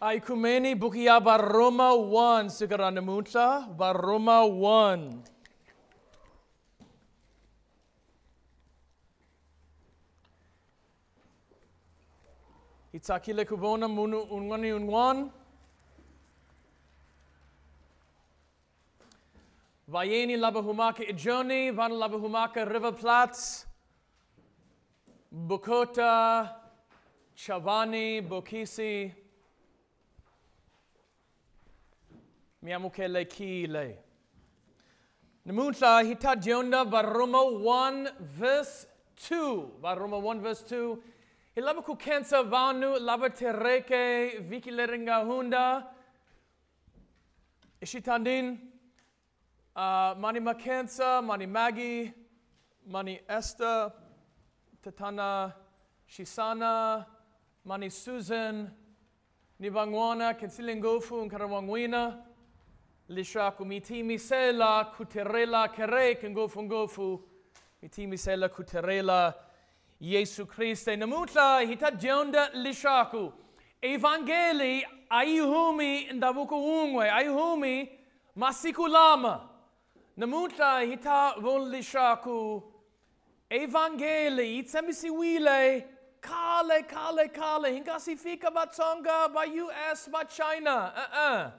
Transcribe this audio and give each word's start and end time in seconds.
Aikumeni 0.00 0.76
bukia 0.76 1.20
baroma 1.20 1.90
1 1.92 2.48
sigaranamunta 2.50 3.66
baroma 3.76 4.38
1 4.46 5.18
Itakile 12.92 13.44
kubona 13.44 13.88
munu 13.88 14.20
unwani 14.22 14.72
unwan 14.72 15.30
Vayeni 19.88 20.36
labahumaka 20.36 21.04
ijoni 21.04 21.70
van 21.70 21.92
labahumaka 21.92 22.64
river 22.64 22.92
plats 22.94 23.66
Bukota 25.32 26.54
Chavani 27.36 28.22
Bokisi 28.22 29.17
miamukele 32.62 33.24
kile. 33.24 33.98
Namunla 35.46 36.02
hitajiona 36.02 36.84
Baruma 36.84 37.40
1 37.42 38.12
verse 38.20 38.86
2. 39.16 39.80
Baruma 39.80 40.16
1 40.18 40.40
verse 40.40 40.62
2. 40.64 40.98
Ilabaku 41.56 41.96
kensa 41.96 42.42
vanu 42.42 42.98
labatereke 42.98 44.26
vikileringa 44.48 45.16
hunda. 45.24 45.86
Ishitandin. 47.80 48.58
E 49.76 50.14
mani 50.16 50.40
makensa, 50.40 51.22
mani 51.24 51.46
magi, 51.46 52.12
mani 52.86 53.20
esta, 53.28 53.92
tatana 54.82 55.52
shisana, 56.08 57.06
mani 57.64 57.88
susan, 57.90 58.70
nibangwana, 59.60 60.34
kensilingofu, 60.34 61.24
nkarawangwina. 61.24 62.22
lishaku 63.10 63.64
mitimi 63.64 64.18
sela 64.20 64.92
kuterela 64.96 65.74
kere 65.74 66.14
kengofu 66.16 66.62
ngofu 66.62 67.20
mitimi 67.82 68.18
sela 68.18 68.48
kuterela 68.48 69.34
Yesu 70.00 70.44
Kriste 70.46 70.94
namutla 70.96 71.60
hitajionda 71.60 72.48
lishaku 72.52 73.32
evangeli 73.82 74.86
aihumi 75.10 76.04
ndavuko 76.12 76.82
umwe 76.84 77.10
aihumi 77.10 77.88
masikulama 78.36 79.48
namutla 80.16 80.80
hita 80.80 81.34
von 81.40 81.70
lishaku 81.70 82.62
evangeli 83.50 84.58
itsemisiwile 84.58 85.86
kale 86.20 86.82
kale 86.82 87.28
kale 87.28 87.72
hinkasifika 87.72 88.50
batsonga 88.50 89.28
ba 89.28 89.42
US 89.64 90.08
ba 90.12 90.24
China 90.24 90.92
uh 90.96 91.14
-uh. 91.14 91.52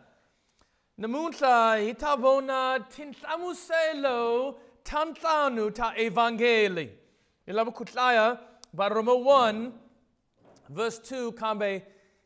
Namunla 1.00 1.80
itavona 1.96 2.86
tintamuselo 2.92 4.54
tantanu 4.84 5.74
ta 5.74 5.94
evangeli. 5.98 6.90
Ilabukutlaya 7.48 8.38
by 8.74 8.90
Roma 8.90 9.16
1 9.16 9.72
verse 10.70 11.00
2 11.00 11.32
kambe 11.32 11.84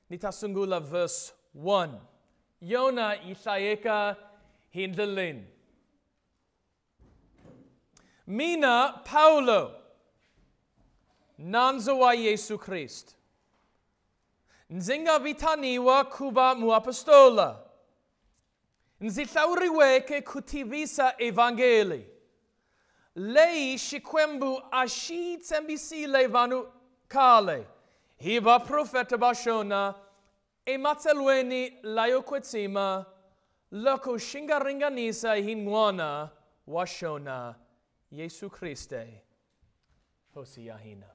nitasungula 0.09 0.81
verse 0.83 1.31
1. 1.53 1.91
Yona 2.63 3.15
isayeka 3.23 4.17
hindelin. 4.75 5.43
Mina 8.25 9.01
Paulo 9.05 9.75
nanzo 11.39 11.99
wa 11.99 12.11
Yesu 12.13 12.57
Kristo. 12.57 13.13
Nzinga 14.71 15.19
vitaniwa 15.19 16.03
kuba 16.09 16.55
muapostola. 16.55 16.79
apostola 16.79 17.62
nzihlawuriweke 19.01 20.21
kutivisa 20.21 21.13
evhangeli 21.17 22.09
leyi 23.15 23.77
xikwembu 23.79 24.61
a 24.71 24.85
xi 24.87 25.37
tshembisile 25.37 26.27
vanhu 26.33 26.65
khale 27.07 27.67
hi 28.25 28.39
vaprofeta 28.39 29.17
va 29.21 29.31
xona 29.43 29.93
ematsalweni 30.65 31.61
layo 31.83 32.21
kwetsima 32.21 33.05
loko 33.71 34.17
xi 34.27 34.39
nga 34.41 34.59
ringanisa 34.59 35.33
hi 35.45 35.53
n'wana 35.55 36.09
wa 36.67 36.85
xona 36.85 37.37
yesu 38.11 38.49
kriste 38.49 39.21
hosi 40.33 40.65
ya 40.67 40.77
hina 40.77 41.09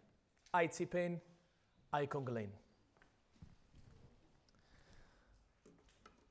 a 0.53 0.59
hi 0.61 0.69
tshipeni 0.69 1.21
a 1.93 1.99
hi 2.01 2.07
kongeleni 2.07 2.59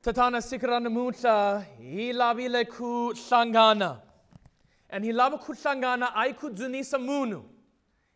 Tatana 0.08 0.38
Sikranamutla, 0.40 1.66
Hilavile 1.82 2.66
ku 2.70 3.12
Sangana. 3.14 4.00
And 4.90 5.04
Hilava 5.04 5.38
ku 5.38 5.52
Sangana, 5.52 6.12
I 6.16 6.32
ku 6.32 6.50
Zunisa 6.52 6.98
Munu. 6.98 7.44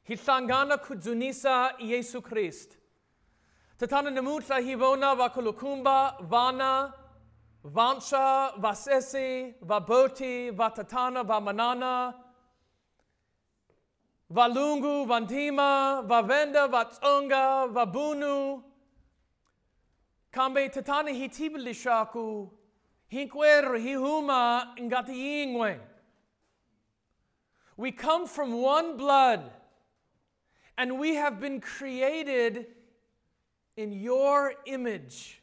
Hilangana 0.08 0.82
ku 0.82 0.96
Zunisa 0.96 1.72
Yesu 1.82 2.22
Christ. 2.24 2.78
Tatana 3.78 4.10
Namutla 4.10 4.62
Hivona 4.66 5.18
Vakulukumba, 5.18 6.26
Vana, 6.30 6.94
Vansha, 7.66 8.54
Vasesi, 8.58 9.56
Vaboti, 9.62 10.50
Vatatana, 10.56 11.26
Vamanana, 11.26 12.14
Valungu, 14.34 15.06
Vandima, 15.06 16.08
Vavenda, 16.08 16.70
Vatsonga, 16.72 17.68
Vabunu, 17.70 18.64
Kambe 20.34 20.70
tatane 20.72 21.14
hitibili 21.14 21.74
shaku 21.76 22.50
hinkwer 23.12 23.76
hihuma 23.78 24.64
ngatiingwe. 24.80 25.78
We 27.76 27.92
come 27.92 28.26
from 28.28 28.62
one 28.62 28.96
blood, 28.96 29.52
and 30.78 30.98
we 31.00 31.16
have 31.16 31.40
been 31.42 31.60
created 31.60 32.68
in 33.76 33.92
your 33.92 34.54
image. 34.66 35.42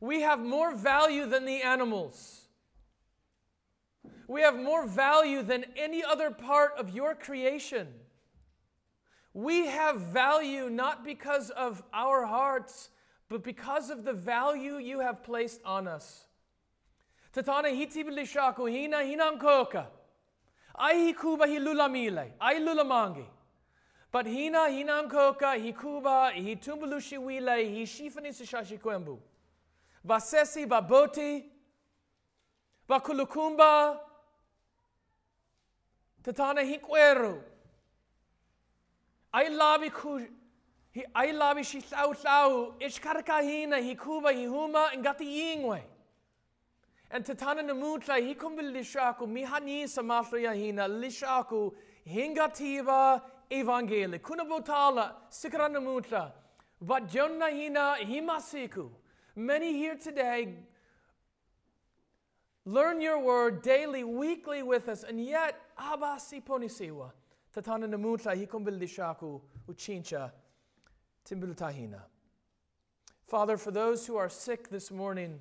We 0.00 0.22
have 0.22 0.40
more 0.40 0.74
value 0.74 1.26
than 1.26 1.44
the 1.44 1.62
animals. 1.62 2.48
We 4.26 4.40
have 4.40 4.56
more 4.58 4.84
value 4.86 5.42
than 5.44 5.64
any 5.76 6.02
other 6.02 6.30
part 6.32 6.72
of 6.78 6.90
your 6.90 7.14
creation. 7.14 7.86
We 9.34 9.66
have 9.66 10.00
value 10.00 10.70
not 10.70 11.04
because 11.04 11.50
of 11.50 11.82
our 11.92 12.24
hearts, 12.24 12.88
but 13.28 13.42
because 13.42 13.90
of 13.90 14.04
the 14.04 14.12
value 14.12 14.76
you 14.76 15.00
have 15.00 15.24
placed 15.24 15.60
on 15.64 15.88
us. 15.88 16.28
Tatana 17.34 17.68
hiti 17.74 18.04
bilishaku 18.04 18.70
hina 18.70 18.98
hinankoka. 18.98 19.86
Ai 20.78 20.96
hikuba 21.12 21.46
hilulamile. 21.48 22.30
Ai 22.40 22.60
lulamangi. 22.60 23.24
But 24.12 24.26
hina 24.26 24.68
hinankoka 24.68 25.52
hikuba 25.58 26.30
hitumbulushi 26.34 27.18
wile 27.18 27.64
hishifani 27.74 28.32
sashashikwembu. 28.32 29.18
Basesi 30.04 30.64
baboti. 30.66 31.42
Bakulukumba. 32.88 33.98
Tatana 36.22 36.60
hikweru. 36.60 37.42
I 39.36 39.48
love 39.48 39.82
you. 39.82 40.28
He, 40.92 41.04
I 41.12 41.32
love 41.32 41.58
you. 41.58 41.64
She 41.64 41.80
thou 41.80 42.12
thou. 42.12 42.72
Ishkar 42.80 43.24
kahina. 43.26 43.82
He 43.82 43.96
kuba. 43.96 44.32
He 44.32 44.44
huma. 44.44 44.92
Ngati 44.94 45.26
yingwe. 45.26 45.80
And 47.10 47.24
tatana 47.24 47.62
namutla. 47.68 48.20
He 48.24 48.36
kumbil 48.36 48.70
lishaku. 48.70 49.22
Mihani 49.26 49.86
samathriya 49.86 50.54
hina. 50.54 50.88
Lishaku. 50.88 51.72
Hingativa 52.08 53.20
evangeli. 53.50 54.20
Kunabotala. 54.20 55.14
Sikra 55.28 55.68
namutla. 55.68 56.30
Vajonna 56.86 57.50
hina. 57.50 57.96
Himasiku. 58.04 58.88
Many 59.34 59.72
here 59.72 59.96
today 59.96 60.54
learn 62.64 63.00
your 63.00 63.18
word 63.18 63.62
daily, 63.62 64.04
weekly 64.04 64.62
with 64.62 64.88
us. 64.88 65.02
And 65.02 65.20
yet, 65.24 65.60
abasiponisiwa. 65.76 67.10
Ta 67.54 67.60
tana 67.60 67.86
namutla 67.86 68.34
hi 68.34 68.46
kumbildi 68.46 68.88
shaku 68.90 69.40
uchincha 69.70 70.28
timbultahina. 71.24 72.00
Father, 73.26 73.56
for 73.56 73.70
those 73.70 74.04
who 74.08 74.16
are 74.16 74.28
sick 74.28 74.68
this 74.70 74.90
morning, 74.90 75.40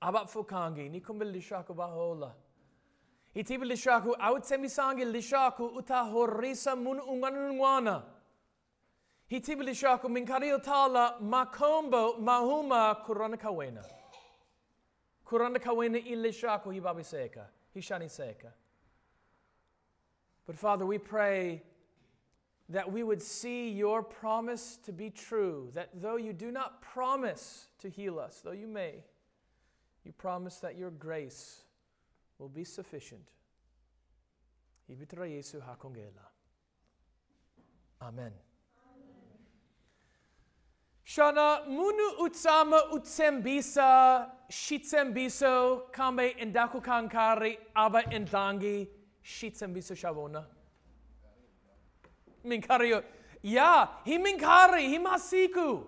abat 0.00 0.30
fukangi, 0.30 0.88
ni 0.88 1.00
kumbildi 1.00 1.42
shaku 1.42 1.74
bahola. 1.74 2.30
Itibil 3.34 3.72
lishaku 3.72 4.16
awitsemisangi 4.18 5.04
lishaku 5.12 5.74
utahorisa 5.82 6.76
mun 6.80 7.00
unganungwana. 7.00 8.02
Hitibil 9.28 9.64
lishaku 9.66 10.06
minkariotala 10.08 11.18
makombo 11.20 12.20
mahuma 12.20 12.98
kuranakawena. 13.04 13.84
Kuranakawena 15.26 15.98
ilishaku 16.06 16.70
hibabiseka, 16.70 17.48
hishaniseka. 17.74 18.52
But 20.50 20.58
Father, 20.58 20.84
we 20.84 20.98
pray 20.98 21.62
that 22.70 22.90
we 22.90 23.04
would 23.04 23.22
see 23.22 23.70
your 23.70 24.02
promise 24.02 24.78
to 24.82 24.90
be 24.92 25.08
true, 25.08 25.70
that 25.74 25.90
though 25.94 26.16
you 26.16 26.32
do 26.32 26.50
not 26.50 26.82
promise 26.82 27.68
to 27.78 27.88
heal 27.88 28.18
us, 28.18 28.40
though 28.44 28.50
you 28.50 28.66
may, 28.66 29.04
you 30.04 30.10
promise 30.10 30.56
that 30.56 30.76
your 30.76 30.90
grace 30.90 31.62
will 32.40 32.48
be 32.48 32.64
sufficient. 32.64 33.20
Amen. 38.02 38.32
Shana 41.06 41.68
munu 41.68 42.16
utsama 42.22 42.90
utsembisa 42.92 44.30
shitsembiso 44.50 45.92
kambe 45.92 46.34
endakukankari 46.42 47.56
aba 47.76 48.02
entlangi. 48.02 48.88
Shitsen 49.30 49.74
Bisoshavona. 49.74 50.44
Minkari. 52.44 53.02
Yeah, 53.42 53.86
him 54.04 54.24
minkari, 54.24 54.88
him 54.90 55.06
hasiku. 55.06 55.84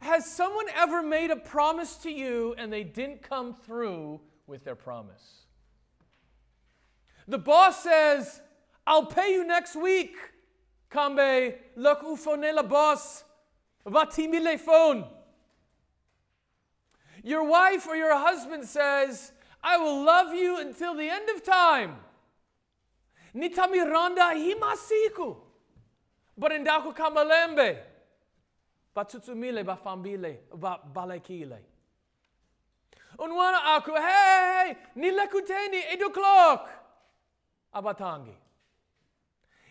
Has 0.00 0.26
someone 0.26 0.66
ever 0.76 1.02
made 1.02 1.30
a 1.30 1.36
promise 1.36 1.96
to 1.98 2.10
you 2.10 2.54
and 2.58 2.72
they 2.72 2.82
didn't 2.84 3.22
come 3.22 3.54
through 3.54 4.20
with 4.46 4.64
their 4.64 4.74
promise? 4.74 5.46
The 7.28 7.38
boss 7.38 7.82
says, 7.82 8.40
I'll 8.86 9.06
pay 9.06 9.32
you 9.32 9.44
next 9.46 9.74
week. 9.76 10.16
Kambe, 10.90 11.54
lok 11.76 12.02
ufone 12.02 12.52
la 12.52 12.62
boss, 12.62 13.24
vatimile 13.86 14.58
phone. 14.60 15.04
Your 17.24 17.44
wife 17.44 17.86
or 17.86 17.94
your 17.96 18.16
husband 18.16 18.64
says, 18.66 19.32
I 19.62 19.76
will 19.78 20.04
love 20.04 20.34
you 20.34 20.58
until 20.58 20.94
the 20.96 21.08
end 21.08 21.28
of 21.34 21.42
time. 21.44 21.96
nitamiranda 23.34 24.30
himasiku 24.30 25.36
barendako 26.36 26.92
kamalembe 26.92 27.84
batsutsumile 28.94 29.64
bafambile 29.64 30.40
balekile 30.92 31.64
unwana 33.18 33.64
aku 33.74 33.90
hey 33.90 34.74
nilekuteni 34.94 35.76
eight 35.76 36.02
o'clock 36.02 36.68
abatangi 37.72 38.36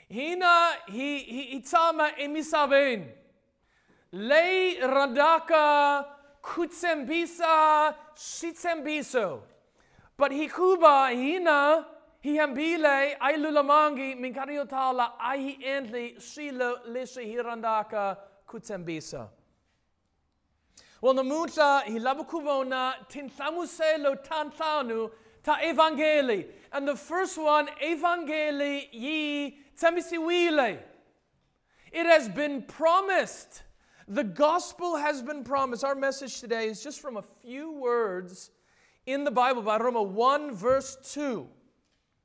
hina 0.09 0.71
hi, 0.85 1.17
hi, 1.19 1.41
hitama 1.43 2.17
emisaben 2.19 3.11
lei 4.11 4.79
radaka 4.79 6.03
kutsembisa 6.41 7.95
shitsembiso 8.15 9.43
but 10.17 10.31
hikuba 10.31 11.07
hina 11.09 11.85
hiambile 12.23 13.15
ai 13.19 13.37
lulamangi 13.37 14.13
minkario 14.15 14.65
tala 14.69 15.13
ai 15.19 15.57
entli 15.63 16.19
silo 16.21 16.77
lisi 16.87 17.25
hirandaka 17.25 18.17
kutembisa. 18.47 19.29
Well, 21.01 21.13
na 21.15 21.23
muta 21.23 21.83
hilabukuvona 21.87 23.07
tinsamuselo 23.09 24.23
tantanu 24.23 25.11
ta 25.43 25.55
evangeli. 25.63 26.45
And 26.71 26.87
the 26.87 26.95
first 26.95 27.37
one, 27.39 27.67
evangeli 27.83 28.87
ye 28.91 29.57
temisiwile. 29.81 30.77
It 31.91 32.05
has 32.05 32.29
been 32.29 32.61
promised. 32.61 33.63
The 34.07 34.23
gospel 34.23 34.95
has 34.97 35.23
been 35.23 35.43
promised. 35.43 35.83
Our 35.83 35.95
message 35.95 36.39
today 36.39 36.67
is 36.67 36.83
just 36.83 36.99
from 37.01 37.17
a 37.17 37.23
few 37.41 37.71
words 37.71 38.51
in 39.07 39.23
the 39.23 39.31
Bible 39.31 39.63
by 39.63 39.77
Roma 39.77 40.03
1, 40.03 40.53
verse 40.53 40.97
2. 41.13 41.47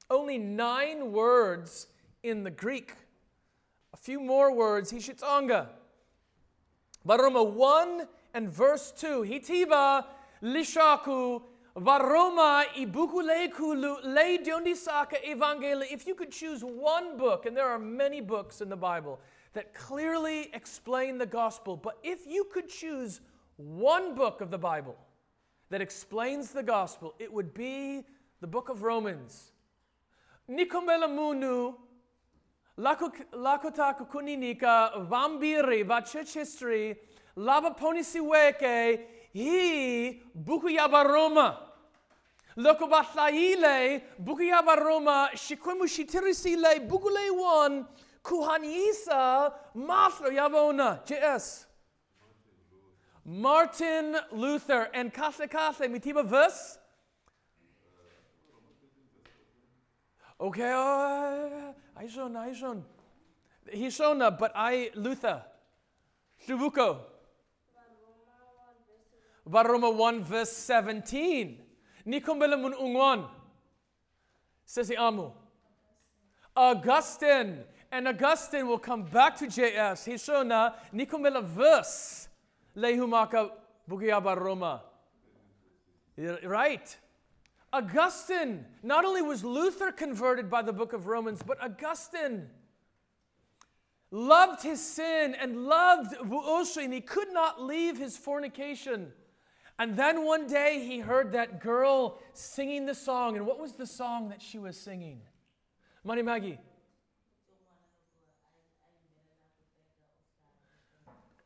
Only 0.08 0.38
nine 0.38 1.10
words 1.12 1.88
in 2.22 2.44
the 2.44 2.50
Greek. 2.50 2.94
A 3.92 3.96
few 3.96 4.20
more 4.20 4.54
words, 4.54 4.92
Hishitonga. 4.92 5.68
Varoma 7.06 7.44
1 7.48 8.06
and 8.34 8.48
verse 8.48 8.92
2. 8.92 9.22
Hitiba 9.22 10.04
lishaku 10.44 11.42
varoma 11.76 12.64
ibukulekulu 12.78 14.04
le 14.04 14.38
dionisaka 14.38 15.16
evangeli. 15.28 15.86
If 15.90 16.06
you 16.06 16.14
could 16.14 16.30
choose 16.30 16.62
one 16.62 17.16
book, 17.16 17.46
and 17.46 17.56
there 17.56 17.68
are 17.68 17.78
many 17.78 18.20
books 18.20 18.60
in 18.60 18.68
the 18.68 18.76
Bible 18.76 19.18
that 19.54 19.74
clearly 19.74 20.50
explain 20.54 21.18
the 21.18 21.26
gospel, 21.26 21.76
but 21.76 21.98
if 22.04 22.26
you 22.28 22.44
could 22.52 22.68
choose 22.68 23.20
one 23.56 24.14
book 24.14 24.40
of 24.40 24.50
the 24.50 24.58
Bible 24.58 24.96
that 25.70 25.80
explains 25.80 26.52
the 26.52 26.62
gospel, 26.62 27.14
it 27.18 27.32
would 27.32 27.54
be 27.54 28.04
the 28.40 28.46
book 28.46 28.68
of 28.68 28.82
Romans. 28.84 29.50
Nikomela 30.50 31.08
munu 31.08 31.74
lakota 32.78 33.96
kuninika 34.10 35.08
vambiri 35.08 35.84
vachechistri 35.84 36.96
lava 37.34 37.70
ponisiweke 37.72 38.98
hi 39.32 40.22
bukuyabaroma. 40.38 41.56
Lokobatlaile 42.58 44.00
bukuyabaroma 44.22 45.30
shikwemushitirisile 45.34 46.88
bukulewon 46.88 47.84
kuhanisa 48.22 49.52
maflo 49.74 50.30
yavona. 50.30 51.00
JS. 51.04 51.64
Martin 53.24 54.14
Luther 54.30 54.88
and 54.94 55.12
kasle 55.12 55.48
kasle 55.48 55.88
mitiba 55.88 56.24
verse 56.24 56.78
Okay, 60.38 60.70
uh, 60.70 61.72
Aishon, 62.02 62.32
Aishon. 62.34 62.82
Hishona, 63.74 64.38
but 64.38 64.52
I, 64.54 64.90
Luther. 64.94 65.42
Shubuko. 66.46 66.98
Baroma 69.48 69.90
1 69.94 70.24
verse 70.24 70.52
17. 70.52 71.58
Nikombele 72.06 72.60
mun 72.60 72.74
ungwan. 72.74 73.28
Says 74.66 74.88
the 74.88 74.96
Amu. 74.96 75.30
Augustine. 76.56 77.60
And 77.90 78.06
Augustine 78.08 78.66
will 78.66 78.78
come 78.80 79.04
back 79.04 79.36
to 79.38 79.46
JS. 79.46 80.06
Hishona, 80.12 80.74
Nikombele 80.92 81.42
verse. 81.44 82.28
Lehumaka 82.76 83.50
bugia 83.88 84.22
baroma. 84.22 84.82
Right. 86.44 86.94
Augustine. 87.76 88.64
Not 88.82 89.04
only 89.04 89.20
was 89.22 89.44
Luther 89.44 89.92
converted 89.92 90.50
by 90.50 90.62
the 90.62 90.72
book 90.72 90.92
of 90.94 91.06
Romans, 91.06 91.42
but 91.46 91.62
Augustine 91.62 92.48
loved 94.10 94.62
his 94.62 94.80
sin 94.80 95.34
and 95.38 95.66
loved 95.66 96.14
Boosha, 96.22 96.84
and 96.84 96.94
he 96.94 97.00
could 97.02 97.30
not 97.32 97.62
leave 97.62 97.98
his 97.98 98.16
fornication. 98.16 99.12
And 99.78 99.94
then 99.96 100.24
one 100.24 100.46
day 100.46 100.82
he 100.86 101.00
heard 101.00 101.32
that 101.32 101.60
girl 101.60 102.18
singing 102.32 102.86
the 102.86 102.94
song. 102.94 103.36
And 103.36 103.44
what 103.46 103.58
was 103.60 103.72
the 103.74 103.86
song 103.86 104.30
that 104.30 104.40
she 104.40 104.58
was 104.58 104.78
singing? 104.78 105.20
Mani 106.02 106.22
Maggie. 106.22 106.58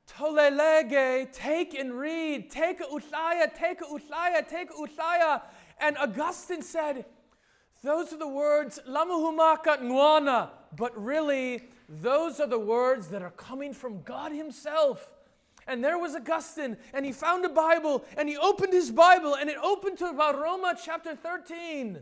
Tolelege, 0.06 1.32
take 1.32 1.74
and 1.74 1.94
read. 1.94 2.50
Take 2.52 2.80
a 2.80 2.84
utlaya, 2.84 3.52
take 3.52 3.80
a 3.80 3.84
utlaya, 3.84 4.46
take 4.48 4.68
a 4.70 4.74
utlaya. 4.74 5.40
And 5.80 5.96
Augustine 5.98 6.62
said, 6.62 7.06
Those 7.82 8.12
are 8.12 8.18
the 8.18 8.28
words, 8.28 8.78
Lamuhumaka 8.88 9.80
nuana, 9.80 10.50
but 10.76 10.92
really, 11.02 11.64
those 11.88 12.38
are 12.38 12.46
the 12.46 12.58
words 12.58 13.08
that 13.08 13.22
are 13.22 13.30
coming 13.30 13.72
from 13.72 14.02
God 14.02 14.32
Himself. 14.32 15.10
And 15.66 15.82
there 15.84 15.98
was 15.98 16.14
Augustine, 16.14 16.76
and 16.94 17.06
he 17.06 17.12
found 17.12 17.44
a 17.44 17.48
Bible, 17.48 18.04
and 18.16 18.28
he 18.28 18.36
opened 18.36 18.72
his 18.72 18.90
Bible, 18.90 19.36
and 19.36 19.48
it 19.48 19.56
opened 19.62 19.98
to 19.98 20.06
about 20.06 20.38
Roma 20.40 20.74
chapter 20.82 21.14
13. 21.14 22.00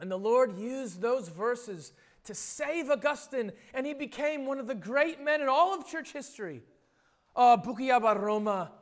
And 0.00 0.10
the 0.10 0.18
Lord 0.18 0.58
used 0.58 1.00
those 1.00 1.28
verses 1.28 1.92
to 2.24 2.34
save 2.34 2.90
Augustine, 2.90 3.52
and 3.72 3.86
he 3.86 3.94
became 3.94 4.46
one 4.46 4.58
of 4.58 4.66
the 4.66 4.74
great 4.74 5.20
men 5.24 5.40
in 5.40 5.48
all 5.48 5.74
of 5.74 5.86
church 5.88 6.12
history. 6.12 6.62
Uh, 7.34 7.56
Bukiaba 7.56 8.20
Roma, 8.20 8.72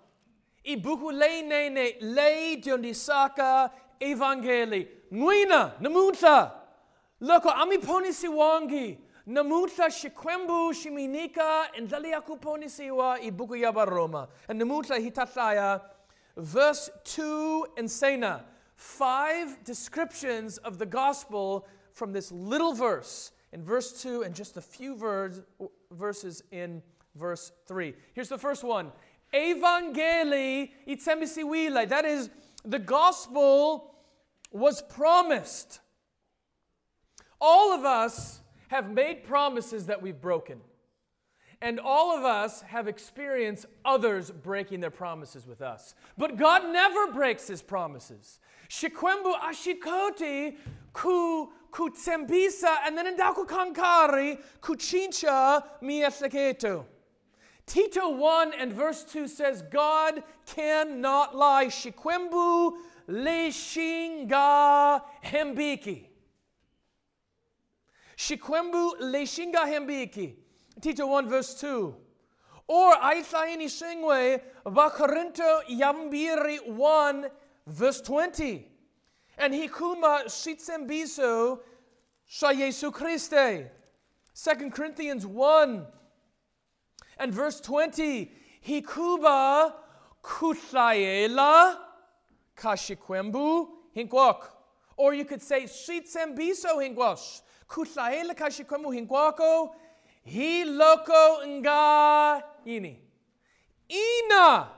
ibuhulenene 0.67 1.95
lei 2.01 2.57
dion 2.57 2.83
saka 2.95 3.71
evangeli 4.01 4.87
nuina 5.13 5.73
namuta 5.81 6.53
loko 7.21 7.51
amiponi 7.51 8.13
siwangi 8.13 8.99
namuta 9.29 9.91
shikwembu 9.91 10.75
shiminika 10.75 11.71
ndali 11.83 12.11
yakuponiisiwa 12.11 13.21
ibuku 13.21 13.57
yaba 13.57 13.85
roma 13.85 14.29
and 14.49 14.59
namuta 14.61 14.97
hitataya 14.99 15.81
verse 16.37 16.91
2 17.05 17.67
and 17.79 17.89
sena 17.91 18.45
five 18.75 19.63
descriptions 19.65 20.59
of 20.59 20.79
the 20.79 20.87
gospel 20.87 21.65
from 21.93 22.13
this 22.13 22.31
little 22.33 22.75
verse 22.75 23.31
in 23.53 23.63
verse 23.63 23.93
2 24.03 24.23
and 24.23 24.35
just 24.35 24.57
a 24.57 24.61
few 24.61 24.97
verse, 24.97 25.41
verses 25.93 26.43
in 26.51 26.83
verse 27.15 27.53
3 27.69 27.95
here's 28.15 28.29
the 28.29 28.37
first 28.39 28.65
one 28.65 28.91
Evangeli 29.35 30.71
itsemisiwile. 30.87 31.89
That 31.89 32.05
is, 32.05 32.31
the 32.65 32.79
gospel 32.79 33.95
was 34.53 34.83
promised. 34.83 35.81
All 37.41 37.73
of 37.73 37.85
us 37.85 38.41
have 38.69 38.91
made 38.91 39.25
promises 39.25 39.87
that 39.87 40.01
we've 40.01 40.21
broken. 40.21 40.61
And 41.63 41.81
all 41.81 42.17
of 42.17 42.25
us 42.25 42.61
have 42.63 42.87
experienced 42.87 43.67
others 43.85 44.31
breaking 44.31 44.81
their 44.81 44.91
promises 44.91 45.47
with 45.47 45.63
us. 45.63 45.95
But 46.19 46.37
God 46.37 46.71
never 46.71 47.11
breaks 47.13 47.47
his 47.49 47.63
promises. 47.63 48.41
Shikwembu 48.69 49.33
ashikoti 49.41 50.57
ku 50.93 51.51
kutsembisa 51.73 52.77
and 52.85 52.97
then 52.97 53.17
ndaku 53.17 53.47
kankari 53.47 54.39
kuchincha 54.61 55.63
miasaketo. 55.83 56.85
Tito 57.67 58.09
1 58.11 58.53
and 58.57 58.73
verse 58.73 59.03
2 59.03 59.27
says, 59.27 59.61
God 59.63 60.23
cannot 60.47 61.35
lie. 61.37 61.67
Shikwembu 61.67 62.75
leshinga 63.09 65.03
hembiki. 65.25 66.05
Shikwembu 68.17 69.01
leshinga 69.01 69.65
hembiki. 69.67 70.35
Tito 70.81 71.07
1 71.09 71.29
verse 71.29 71.61
2. 71.61 71.95
Or 72.69 72.95
Aithaini 72.97 73.67
Shingwe 73.69 74.41
Vakarinto 74.65 75.63
Yambiri 75.69 76.69
1 76.69 77.27
verse 77.67 78.01
20. 78.03 78.67
And 79.39 79.53
Hikuma 79.53 80.25
Shitsembiso 80.27 81.59
Sha 82.29 82.53
Yesu 82.53 82.93
Christe. 82.93 83.33
2 84.35 84.71
Corinthians 84.71 85.27
1 85.27 85.85
And 87.19 87.33
verse 87.33 87.61
20, 87.61 88.31
Hikuba 88.69 89.73
kutlaela 90.23 91.77
kashikwembu 92.57 93.69
hinkwok. 93.97 94.45
Or 94.99 95.15
you 95.15 95.25
could 95.25 95.43
say, 95.43 95.63
Shitsembiso 95.65 96.77
hinkwosh. 96.83 97.41
Kutlaela 97.69 98.35
kashikwembu 98.37 98.93
hinkwako. 98.93 99.71
Hi 100.25 100.65
loko 100.65 101.47
nga 101.57 102.43
ini. 102.67 102.99
Ina 103.89 104.69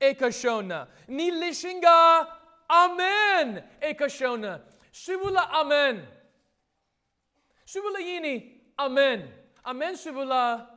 ekashona. 0.00 0.86
Nilishinga 1.08 2.26
amen 2.70 3.62
ekashona. 3.82 4.60
Shivula 4.92 5.50
amen. 5.52 6.02
Shivula 7.66 7.98
yini 7.98 8.52
amen. 8.78 9.28
Amen 9.66 9.96
shivula 9.96 10.73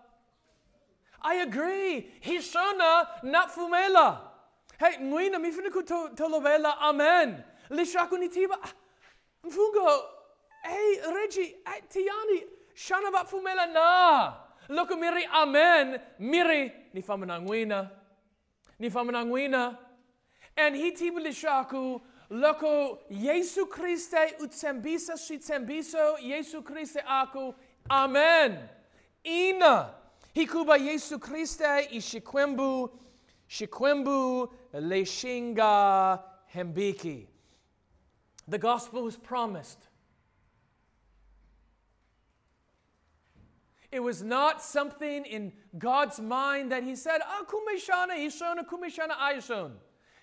I 1.22 1.36
agree. 1.36 2.10
Hishona 2.22 3.08
napfumela. 3.24 4.18
Hey, 4.80 4.98
mwina 4.98 5.40
mifuna 5.40 5.70
kutolovela 5.70 6.80
amen. 6.80 7.44
Lishakunitiba. 7.70 8.58
Mfungo. 9.44 10.04
Hey, 10.62 11.00
Reggie, 11.14 11.56
Tiani, 11.90 12.44
shana 12.74 13.12
vapfumela 13.12 13.66
na. 13.66 14.34
Loko 14.70 14.96
miri 14.98 15.26
amen, 15.32 16.00
miri 16.20 16.72
ni 16.94 17.02
famanangwina. 17.02 17.90
Ni 18.80 18.90
famanangwina. 18.90 19.78
And 20.58 20.76
hitiba 20.76 21.20
lishaku 21.22 22.02
loko 22.30 23.00
Yesu 23.10 23.66
Kriste 23.68 24.34
utsembisa 24.42 25.18
shitsembiso 25.18 26.18
Yesu 26.22 26.62
Kriste 26.64 27.02
aku 27.08 27.56
amen. 27.90 28.60
Ina. 29.24 29.94
Hikuba 30.38 30.78
Yesu 30.78 31.18
Kriste 31.18 31.90
ishikwembu 31.92 32.92
shikwembu 33.50 34.52
leshinga 34.74 36.20
hembiki. 36.56 37.26
The 38.48 38.60
gospel 38.60 39.02
was 39.04 39.18
promised. 39.18 39.88
It 43.92 44.00
was 44.00 44.22
not 44.22 44.62
something 44.62 45.26
in 45.26 45.54
God's 45.78 46.20
mind 46.20 46.72
that 46.72 46.84
He 46.84 46.96
said, 46.96 47.22
Ah, 47.26 47.44
kumeshana 47.46 48.18
ishona, 48.20 48.64
kumeshana 48.66 49.14
aishon. 49.20 49.72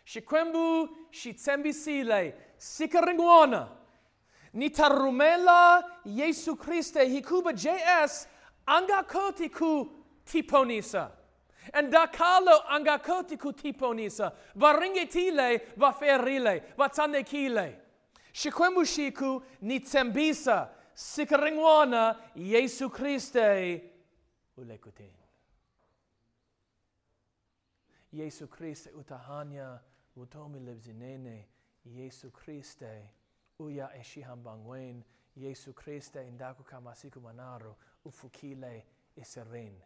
Shikwembu, 0.07 0.89
shitsembisile, 1.13 2.35
sikaringwana. 2.59 3.69
Nitarumela, 4.55 5.83
Yesu 6.07 6.57
Christe, 6.57 7.01
hikuba 7.09 7.53
JS, 7.53 8.27
angakoti 8.69 9.51
ku 9.51 9.91
tiponisa. 10.25 11.11
En 11.73 11.91
da 11.91 12.07
kalo 12.07 12.51
angakotiku 12.69 13.53
tiponisa, 13.53 14.31
baringetile 14.55 15.59
vaferile, 15.79 16.63
vatanekile. 16.79 17.81
Shikwemushiku 18.33 19.43
nitsembisa, 19.61 20.69
sikaringwana 20.95 22.19
Jesu 22.35 22.91
Kriste 22.91 23.81
ulekutin. 24.57 25.13
Jesu 28.13 28.47
Kriste 28.49 28.91
utahanya 28.91 29.79
utomi 30.17 30.61
lebzinene, 30.61 31.49
Jesu 31.85 32.31
Kriste 32.31 33.09
uya 33.59 33.95
eshihambangwen, 33.95 35.05
Jesu 35.37 35.73
Kriste 35.73 36.29
indaku 36.29 36.63
kamasiku 36.63 37.21
manaru 37.21 37.75
ufukile 38.05 38.87
iserin. 39.17 39.81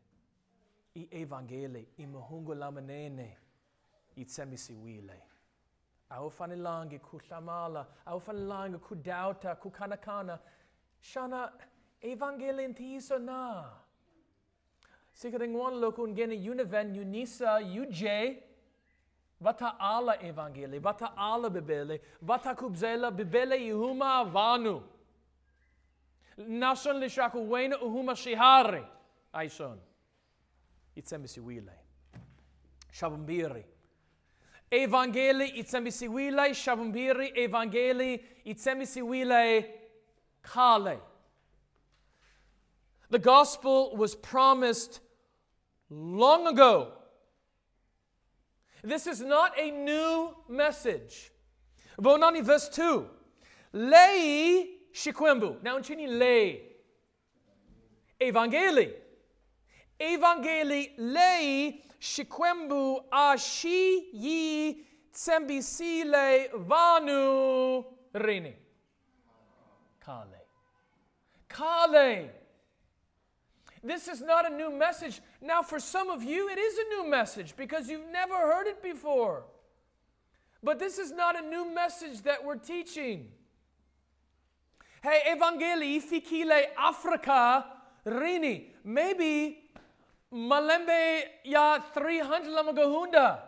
i 0.98 1.08
evangeli 1.22 1.88
imahungu 2.02 2.54
lamanene 2.54 3.36
itsemisiwile 4.16 5.22
awufanelanga 6.10 6.98
kuhlamala 6.98 7.86
awufanelanga 8.06 8.78
kudauta 8.78 9.54
kukanakana 9.54 10.38
shana 11.00 11.52
evangeli 12.00 12.68
ntiyiso 12.68 13.18
na 13.18 13.70
sikaringwanloko 15.12 16.02
ungene 16.02 16.34
univen 16.50 16.98
unisa 16.98 17.56
uj 17.82 18.02
vataala 19.40 20.22
evangeli 20.22 20.78
vataala 20.78 21.50
bibele 21.50 22.02
vatakubzela 22.22 23.10
bibele 23.10 23.66
ihuma 23.66 24.24
vanu 24.24 24.82
nashon 26.36 26.98
lishaku 27.00 27.50
wena 27.52 27.80
uhuma 27.80 28.16
shihari 28.16 28.82
aishon 29.32 29.78
icemi 31.02 31.28
si 31.28 31.40
uilej. 31.40 31.78
Shabëmbiri. 32.92 33.64
Evangeli 34.70 35.50
icemi 35.62 35.92
si 35.92 36.08
uilej, 36.08 36.52
shabëmbiri, 36.54 37.30
evangeli 37.46 38.18
icemi 38.44 38.86
si 38.86 39.00
uilej, 39.02 39.64
kale. 40.42 40.98
The 43.10 43.18
gospel 43.18 43.96
was 43.96 44.14
promised 44.14 45.00
long 45.88 46.46
ago. 46.46 46.92
This 48.82 49.06
is 49.06 49.20
not 49.20 49.52
a 49.58 49.70
new 49.70 50.34
message. 50.48 51.30
Bonani 51.98 52.44
verse 52.44 52.68
2. 52.68 53.06
Lei 53.72 54.76
shikwembu. 54.94 55.62
Now 55.62 55.78
in 55.78 55.82
Chini, 55.82 56.06
lei. 56.06 56.60
Evangeli. 58.20 58.92
Evangelii 60.00 60.94
lei 60.96 61.84
și 61.98 62.26
quembu 62.26 63.06
a 63.10 63.34
și 63.34 64.08
yi 64.12 64.74
tsembisile 65.10 66.50
vanu 66.52 67.86
reni. 68.10 68.58
Kale. 69.98 70.46
Kale. 71.46 72.32
This 73.86 74.06
is 74.06 74.20
not 74.20 74.44
a 74.44 74.48
new 74.48 74.70
message. 74.70 75.20
Now, 75.40 75.62
for 75.62 75.78
some 75.80 76.10
of 76.10 76.22
you, 76.22 76.48
it 76.48 76.58
is 76.58 76.78
a 76.78 76.86
new 76.96 77.08
message 77.10 77.54
because 77.56 77.88
you've 77.90 78.10
never 78.12 78.36
heard 78.36 78.66
it 78.68 78.80
before. 78.80 79.42
But 80.62 80.78
this 80.78 80.96
is 80.98 81.10
not 81.10 81.34
a 81.36 81.40
new 81.42 81.64
message 81.74 82.20
that 82.22 82.44
we're 82.44 82.60
teaching. 82.60 83.30
Hey, 85.02 85.20
Evangelii 85.34 86.00
ficile 86.00 86.72
Africa 86.74 87.66
rini. 88.02 88.76
Maybe 88.84 89.67
malembe 90.32 91.22
ya 91.44 91.78
300 91.94 92.46
lamagahunda. 92.48 93.40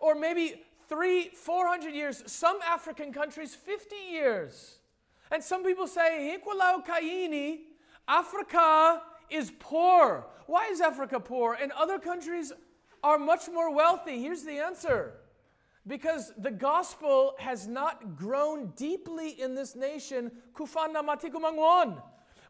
Or 0.00 0.14
maybe 0.14 0.62
three, 0.88 1.30
400 1.34 1.94
years. 1.94 2.22
Some 2.26 2.58
African 2.66 3.12
countries, 3.12 3.54
50 3.54 3.96
years. 4.10 4.78
And 5.30 5.42
some 5.42 5.64
people 5.64 5.86
say, 5.86 6.36
Hikwalau 6.38 6.84
Kaini, 6.86 7.60
Africa 8.06 9.02
is 9.30 9.50
poor. 9.58 10.26
Why 10.46 10.66
is 10.70 10.80
Africa 10.80 11.18
poor? 11.18 11.54
And 11.60 11.72
other 11.72 11.98
countries 11.98 12.52
are 13.02 13.18
much 13.18 13.48
more 13.48 13.74
wealthy. 13.74 14.20
Here's 14.20 14.42
the 14.42 14.58
answer 14.58 15.14
because 15.86 16.32
the 16.38 16.50
gospel 16.50 17.34
has 17.38 17.66
not 17.66 18.16
grown 18.16 18.68
deeply 18.76 19.30
in 19.40 19.54
this 19.54 19.74
nation. 19.74 20.30
Kufana 20.54 21.02
matikumangwon. 21.02 22.00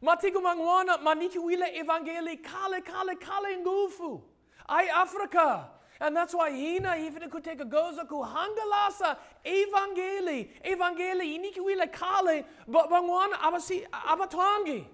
matikumangwana 0.04 0.98
manikuila 0.98 1.72
evangelikale 1.74 2.80
kale 2.80 3.14
kale 3.16 3.56
ngufu 3.58 4.22
ai 4.68 4.88
africa 4.90 5.68
and 6.00 6.16
that's 6.16 6.34
why 6.34 6.50
hina 6.56 6.90
hifina 6.94 7.28
kuteka 7.28 7.64
goza 7.68 8.04
kuhangalasa 8.04 9.16
evangeli 9.44 10.50
evangeli 10.62 11.34
inikuila 11.34 11.86
kale 11.86 12.44
bangwana 12.88 13.40
abasi 13.40 13.86
abatangi 14.08 14.86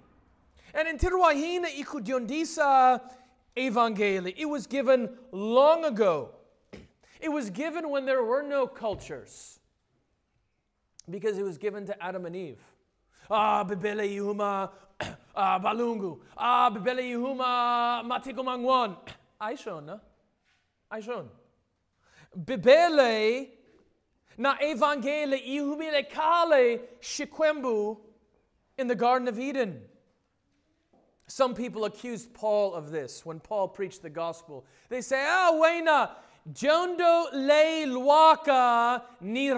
and 0.75 0.89
in 0.89 0.99
tiruahina 0.99 1.67
ikudiondisa 1.83 3.01
evangeli 3.57 4.31
it 4.31 4.47
was 4.49 4.67
given 4.69 5.09
long 5.33 5.85
ago 5.85 6.31
it 7.27 7.29
was 7.29 7.51
given 7.53 7.87
when 7.91 8.05
there 8.07 8.21
were 8.23 8.43
no 8.49 8.67
cultures 8.67 9.59
because 11.09 11.37
it 11.41 11.45
was 11.47 11.59
given 11.59 11.85
to 11.87 11.93
Adam 12.01 12.25
and 12.27 12.37
Eve. 12.37 12.63
Ah, 13.29 13.65
bibele 13.65 14.15
yuma 14.15 14.71
ah, 15.35 15.59
Balungu, 15.59 16.19
ah, 16.37 16.71
Bebele 16.71 17.01
Yehuma, 17.03 18.05
Matigomangwan. 18.05 18.97
Aí 19.41 19.57
schon, 19.57 19.87
ne? 19.87 20.01
Aí 20.91 21.03
schon. 21.03 21.29
Bebele 22.37 23.49
na 24.39 24.57
evangele 24.59 25.43
ihumile 25.47 26.09
kale 26.11 26.81
shikwembu 27.01 27.99
in 28.79 28.87
the 28.87 28.95
Garden 28.95 29.29
of 29.29 29.39
Eden. 29.39 29.83
Some 31.27 31.55
people 31.55 31.85
accused 31.85 32.35
Paul 32.35 32.75
of 32.75 32.91
this 32.91 33.25
when 33.25 33.39
Paul 33.39 33.69
preached 33.69 34.03
the 34.03 34.11
gospel. 34.11 34.67
They 34.89 35.01
say, 35.01 35.25
ah, 35.29 35.51
oh, 35.53 35.61
wena, 35.63 36.11
jondo 36.55 37.27
le 37.33 37.87
luaka 37.87 39.03
ni, 39.21 39.51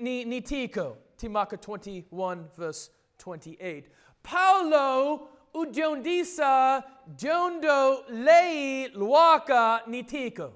ni, 0.00 0.24
ni 0.24 0.40
tico. 0.40 0.96
Timaka 1.18 1.60
21, 1.60 2.44
verse 2.56 2.90
28. 3.18 3.88
Paulo 4.28 5.30
udiondisa 5.54 6.84
diondo 7.16 8.04
lei 8.10 8.88
luaka 8.94 9.80
nitiko. 9.88 10.50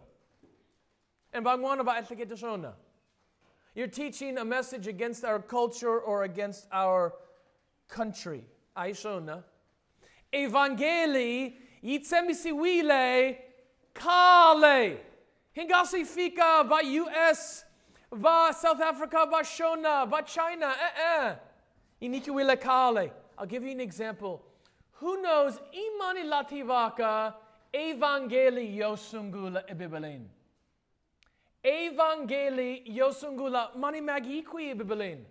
And 1.33 1.45
bangwana 1.47 1.83
ba 1.83 1.95
etliketashona. 1.99 2.75
You're 3.75 3.87
teaching 3.87 4.37
a 4.37 4.45
message 4.45 4.87
against 4.87 5.25
our 5.25 5.38
culture 5.38 5.99
or 5.99 6.25
against 6.25 6.67
our 6.71 7.14
country. 7.88 8.45
Aishona. 8.76 9.43
Evangeli 10.31 11.55
yitsemisiwile 11.83 13.38
kale. 13.95 14.99
Hingasi 15.57 16.05
fika 16.05 16.67
ba 16.69 16.81
US, 16.85 17.64
ba 18.12 18.52
South 18.55 18.83
Africa, 18.83 19.26
ba 19.31 19.38
Shona, 19.43 20.05
ba 20.11 20.23
China. 20.26 20.75
Eh 20.79 21.23
eh. 21.23 21.35
Inikiwile 22.07 22.61
kale. 22.61 23.12
I'll 23.43 23.49
give 23.49 23.65
you 23.65 23.73
an 23.73 23.81
example. 23.81 24.41
Who 25.01 25.21
knows 25.21 25.59
imani 25.75 26.23
lativaka 26.23 27.35
evangeli 27.75 28.77
yosungula 28.79 29.65
ebibelin? 29.69 30.27
Evangeli 31.65 32.87
yosungula 32.97 33.75
mani 33.75 34.01
magiqui 34.01 34.73
ebibelin. 34.73 35.25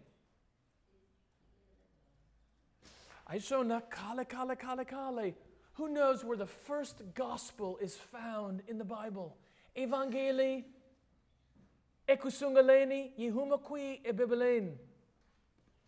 Aishona 3.31 3.81
kale 3.89 4.25
kale 4.25 4.57
kale 4.57 4.83
kale. 4.83 5.33
Who 5.75 5.87
knows 5.87 6.25
where 6.25 6.35
the 6.35 6.45
first 6.65 7.01
gospel 7.13 7.77
is 7.81 7.95
found 7.95 8.61
in 8.67 8.77
the 8.77 8.83
Bible? 8.83 9.37
Evangeli 9.77 10.65
ekusungaleni 12.09 13.11
yehuma 13.17 13.63
qui 13.63 14.01
ebibelin. 14.05 14.73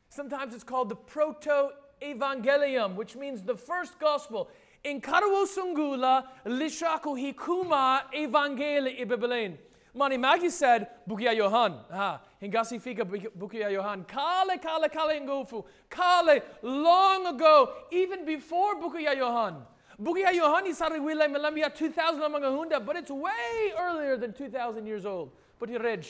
Sometimes 0.08 0.56
it's 0.56 0.63
called 0.63 0.88
the 0.88 0.96
proto 0.96 1.72
evangelium, 2.03 2.95
which 2.95 3.15
means 3.15 3.43
the 3.43 3.55
first 3.55 4.00
gospel. 4.00 4.50
Inkarwo 4.86 5.45
sungula 5.45 6.25
lishaku 6.45 7.15
hikuma 7.15 8.01
evangeli 8.13 8.91
ibebelen. 9.00 9.57
Mani 9.93 10.17
Maggie 10.17 10.50
said, 10.50 10.88
Bukia 11.07 11.36
Johan. 11.38 11.77
Ha, 11.91 12.22
hingasi 12.41 12.81
fika 12.81 13.05
Bukia 13.05 13.72
Johan. 13.72 14.03
Kale, 14.03 14.57
kale, 14.57 14.89
kale 14.89 15.22
ngofu. 15.22 15.63
Kale, 15.89 16.41
long 16.63 17.27
ago, 17.27 17.69
even 17.91 18.25
before 18.25 18.75
Bukia 18.75 19.15
Johan. 19.15 19.63
Bukia 20.01 20.33
Johan 20.33 20.65
is 20.65 20.79
wile 20.79 21.27
melambia 21.27 21.74
2000 21.74 22.22
among 22.24 22.41
hunda, 22.41 22.79
but 22.83 22.95
it's 22.95 23.12
way 23.12 23.72
earlier 23.79 24.17
than 24.17 24.33
2000 24.33 24.86
years 24.88 25.05
old. 25.05 25.29
But 25.60 25.69
he 25.69 25.77
reg. 25.77 26.03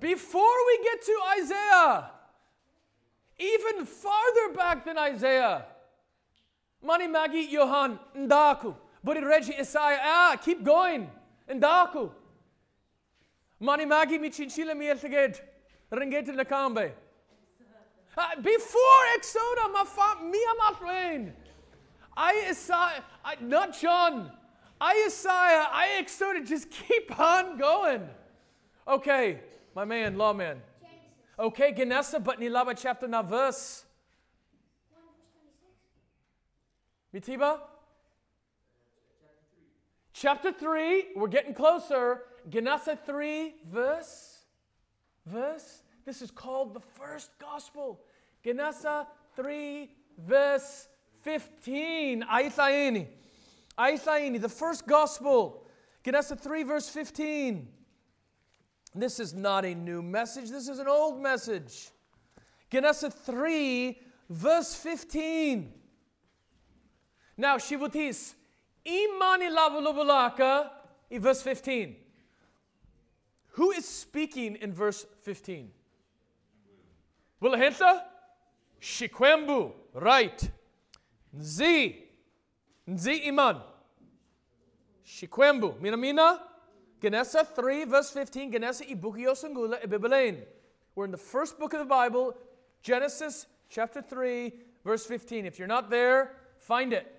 Before 0.00 0.66
we 0.66 0.82
get 0.82 1.02
to 1.02 1.20
Isaiah, 1.40 2.10
even 3.38 3.84
farther 3.84 4.52
back 4.54 4.84
than 4.84 4.98
Isaiah. 4.98 5.64
Mani 6.82 7.06
magi 7.08 7.46
Yohan 7.48 7.98
ndaku. 8.16 8.74
But 9.02 9.16
it 9.16 9.24
regi 9.24 9.54
Isaiah. 9.58 10.00
Ah, 10.02 10.36
keep 10.42 10.62
going. 10.64 11.10
Ndaku. 11.48 12.10
Mani 13.60 13.86
magi 13.86 14.18
mi 14.18 14.30
chinchila 14.30 14.76
mi 14.76 14.86
elteged. 14.86 15.40
Ringete 15.92 16.28
nakambe. 16.32 16.92
Ah, 18.16 18.32
before 18.40 19.06
Exoda, 19.16 19.72
ma 19.72 19.84
fa 19.84 20.22
mi 20.22 20.38
amatrein. 20.46 21.32
I 22.16 22.46
Isaiah, 22.50 23.02
I, 23.24 23.36
not 23.40 23.78
John. 23.78 24.30
I 24.80 25.04
Isaiah, 25.06 25.66
I 25.72 25.98
Exoda, 26.00 26.40
just 26.46 26.70
keep 26.70 27.18
on 27.18 27.58
going. 27.58 28.08
Okay, 28.86 29.40
my 29.74 29.84
man, 29.84 30.16
lawman. 30.16 30.60
Okay, 31.38 31.72
Genesse, 31.72 32.16
but 32.22 32.38
Nilaba 32.38 32.78
chapter 32.80 33.08
now 33.08 33.22
verse. 33.22 33.84
Mitiba? 37.12 37.58
Chapter 40.12 40.52
3, 40.52 41.06
we're 41.16 41.26
getting 41.26 41.52
closer. 41.52 42.22
Genesse 42.48 42.96
3, 43.04 43.54
verse, 43.68 44.44
verse. 45.26 45.82
This 46.04 46.22
is 46.22 46.30
called 46.30 46.72
the 46.72 46.80
first 46.80 47.30
gospel. 47.40 48.00
Genesse 48.44 49.06
3, 49.34 49.90
verse 50.24 50.86
15. 51.22 52.24
Aisaini. 52.32 53.08
Aisaini, 53.76 54.40
the 54.40 54.48
first 54.48 54.86
gospel. 54.86 55.64
Genesse 56.04 56.30
3, 56.38 56.62
verse 56.62 56.88
15. 56.90 57.68
This 58.94 59.18
is 59.18 59.34
not 59.34 59.64
a 59.64 59.74
new 59.74 60.02
message, 60.02 60.50
this 60.50 60.68
is 60.68 60.78
an 60.78 60.86
old 60.86 61.20
message. 61.20 61.90
Genesis 62.70 63.12
3, 63.24 64.00
verse 64.30 64.74
15. 64.76 65.72
Now, 67.36 67.56
Shivutis, 67.58 68.34
imani 68.86 69.46
lavulubulaka, 69.50 70.70
verse 71.10 71.42
15. 71.42 71.96
Who 73.52 73.72
is 73.72 73.84
speaking 73.86 74.56
in 74.56 74.72
verse 74.72 75.06
15? 75.22 75.70
Wilahenta? 77.42 78.02
Shikwembu, 78.80 79.72
right. 79.94 80.50
Nzi, 81.36 81.96
Nzi 82.88 83.26
iman. 83.28 83.60
Shikwembu, 85.04 85.78
minamina? 85.80 86.38
Genesa 87.04 87.44
3, 87.54 87.84
verse 87.84 88.08
15, 88.08 88.50
Genesa 88.52 88.82
ibukio 88.86 89.32
sangula 89.36 89.78
ibibelain. 89.86 90.38
We're 90.94 91.04
in 91.04 91.10
the 91.10 91.18
first 91.18 91.58
book 91.58 91.74
of 91.74 91.80
the 91.80 91.84
Bible, 91.84 92.34
Genesis 92.82 93.44
chapter 93.68 94.00
3, 94.00 94.50
verse 94.86 95.04
15. 95.04 95.44
If 95.44 95.58
you're 95.58 95.68
not 95.68 95.90
there, 95.90 96.32
find 96.60 96.94
it. 96.94 97.14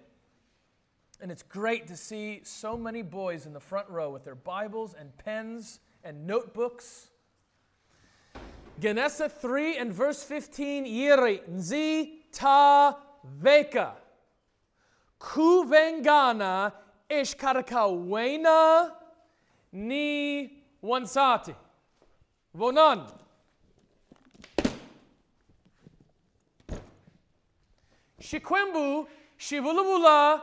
And 1.22 1.32
it's 1.32 1.44
great 1.44 1.86
to 1.90 1.96
see 1.96 2.42
so 2.44 2.76
many 2.76 3.04
boys 3.04 3.46
in 3.46 3.54
the 3.54 3.60
front 3.60 3.88
row 3.88 4.10
with 4.10 4.24
their 4.24 4.34
Bibles 4.34 4.96
and 5.00 5.16
pens 5.20 5.80
and 6.04 6.26
notebooks. 6.26 7.12
Genesa 8.80 9.30
3 9.30 9.78
and 9.78 9.94
verse 9.94 10.24
15, 10.24 10.88
Yiri, 10.88 11.42
Nzi 11.48 12.10
ta 12.32 12.98
veka. 13.40 13.92
Kuvengana 15.22 16.72
ishkarakawena 17.08 18.92
ni 19.76 20.54
one 20.80 21.06
sati. 21.06 21.54
Vonan. 22.58 23.12
Shikwembu 28.22 29.06
shivulubula 29.38 30.42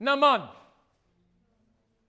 naman. 0.00 0.48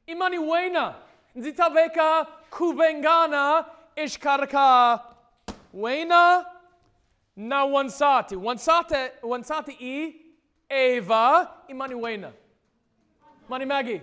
Imaniwena 0.08 0.96
nzitabeka 1.36 2.26
kubengana 2.50 3.66
ishkarka 3.96 5.00
wena 5.74 6.46
na 7.38 7.66
wansati. 7.66 8.36
Wansate, 8.36 9.12
wansati 9.22 9.72
i 9.80 10.16
Eva 10.70 11.50
imaniwena. 11.70 12.32
Mani 13.50 13.66
Maggie. 13.66 14.02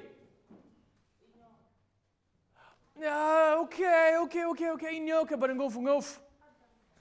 Ja, 3.00 3.52
ah, 3.56 3.60
oké, 3.60 3.82
okay, 3.84 4.14
oké, 4.16 4.36
okay, 4.36 4.44
oké, 4.44 4.70
okay, 4.70 4.88
oké. 4.92 5.00
Nyoka 5.00 5.36
barangov 5.36 5.72
ngov. 5.76 6.06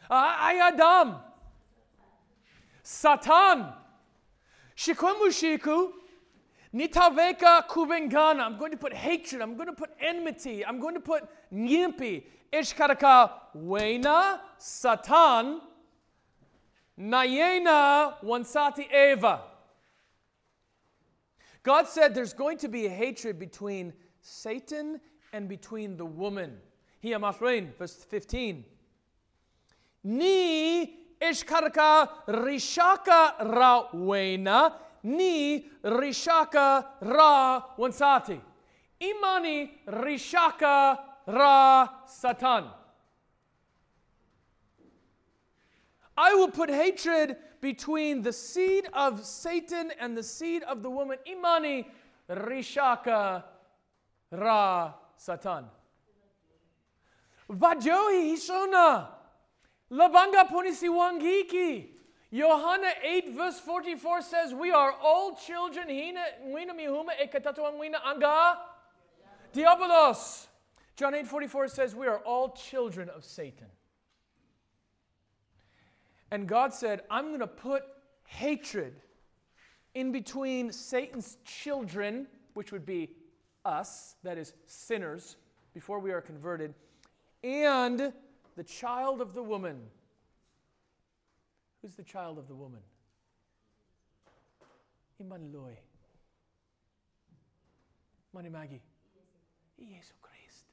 Ai 0.09 0.59
Adam. 0.59 1.19
Satan. 2.83 3.73
Shikomushiku. 4.75 5.91
Nitaveka 6.73 7.61
kubengana. 7.67 8.45
I'm 8.45 8.57
going 8.57 8.71
to 8.71 8.77
put 8.77 8.93
hatred. 8.93 9.41
I'm 9.41 9.57
going 9.57 9.67
to 9.67 9.75
put 9.75 9.89
enmity. 9.99 10.65
I'm 10.65 10.79
going 10.79 10.93
to 10.93 11.01
put 11.01 11.27
nyimpi. 11.51 12.23
Ishkaraka 12.53 13.31
wena 13.53 14.39
satan. 14.57 15.59
Nayena 16.97 18.15
wansati 18.23 18.87
eva. 18.89 19.41
God 21.61 21.87
said 21.89 22.15
there's 22.15 22.31
going 22.33 22.57
to 22.59 22.69
be 22.69 22.87
hatred 22.87 23.37
between 23.37 23.91
Satan 24.21 25.01
and 25.33 25.47
between 25.47 25.97
the 25.97 26.05
woman. 26.05 26.57
Hiya 27.01 27.19
mahrain, 27.19 27.73
verse 27.77 27.95
15. 28.03 28.65
Ni 30.05 30.83
ishkarka 31.21 32.09
rishaka 32.27 33.35
rawena, 33.41 34.73
ni 35.03 35.65
rishaka 35.83 36.85
ra 37.01 37.61
wansati. 37.77 38.39
Imani 39.01 39.71
rishaka 39.87 40.97
ra 41.27 41.87
satan. 42.05 42.65
I 46.17 46.33
will 46.33 46.51
put 46.51 46.69
hatred 46.69 47.37
between 47.61 48.21
the 48.23 48.33
seed 48.33 48.87
of 48.91 49.23
Satan 49.25 49.91
and 50.01 50.17
the 50.17 50.23
seed 50.23 50.63
of 50.63 50.83
the 50.83 50.89
woman. 50.89 51.17
Imani 51.25 51.87
rishaka 52.29 53.43
ra 54.31 54.93
Satan. 55.19 55.65
Wajohi 57.51 58.33
Hishona. 58.33 59.07
Labanga 59.91 60.47
punisiwangiki. 60.47 61.87
Johanna 62.33 62.91
8 63.03 63.33
verse 63.35 63.59
44 63.59 64.21
says, 64.21 64.53
We 64.53 64.71
are 64.71 64.93
all 65.03 65.35
children, 65.35 65.89
hina 65.89 66.23
mwina 66.47 66.73
mihuma 66.73 67.09
ekatatuangwina 67.21 67.99
anga 68.05 68.57
diabolos. 69.53 70.47
John 70.95 71.13
8 71.15 71.25
44 71.27 71.67
says, 71.67 71.93
We 71.93 72.07
are 72.07 72.19
all 72.19 72.53
children 72.53 73.09
of 73.09 73.25
Satan. 73.25 73.67
And 76.31 76.47
God 76.47 76.73
said, 76.73 77.01
I'm 77.11 77.27
going 77.29 77.39
to 77.39 77.47
put 77.47 77.83
hatred 78.25 79.01
in 79.95 80.11
between 80.13 80.71
Satan's 80.71 81.37
children, 81.43 82.27
which 82.53 82.71
would 82.71 82.85
be 82.85 83.09
us, 83.69 84.15
that 84.23 84.37
is, 84.37 84.53
sinners, 84.65 85.37
before 85.73 85.99
we 85.99 86.11
are 86.11 86.21
converted, 86.21 86.73
and 87.43 88.11
the 88.57 88.63
child 88.63 89.21
of 89.21 89.33
the 89.33 89.43
woman. 89.43 89.77
Who's 91.81 91.95
the 91.95 92.03
child 92.03 92.37
of 92.37 92.47
the 92.47 92.55
woman? 92.55 92.81
Immanuel. 95.19 95.77
Manimagi. 98.35 98.81
Jesu 99.79 100.13
Christ. 100.21 100.65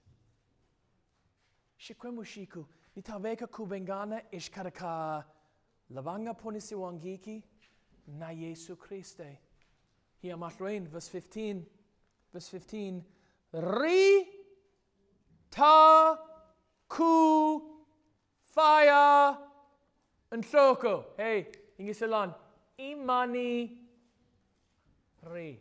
Shikwemu 1.81 2.25
shiku. 2.25 2.65
Nitaveka 2.97 3.47
kubengana 3.47 4.21
ishkaraka. 4.33 5.23
Lavanga 5.95 6.35
ponisiwangiki. 6.35 7.43
Na 8.19 8.33
Jesu 8.35 8.75
Christe. 8.77 9.39
Here, 10.21 10.37
Mark 10.37 10.59
Rain, 10.61 10.87
verse 10.89 11.09
15. 11.09 11.67
verse 12.37 12.51
15, 12.51 13.03
Ri 13.55 14.27
ta 15.51 16.19
ku 16.87 17.63
faya 18.55 19.39
and 20.31 20.45
soko. 20.45 21.07
Hey, 21.17 21.49
ingisalan. 21.81 22.35
Imani 22.79 23.73
ri. 25.33 25.59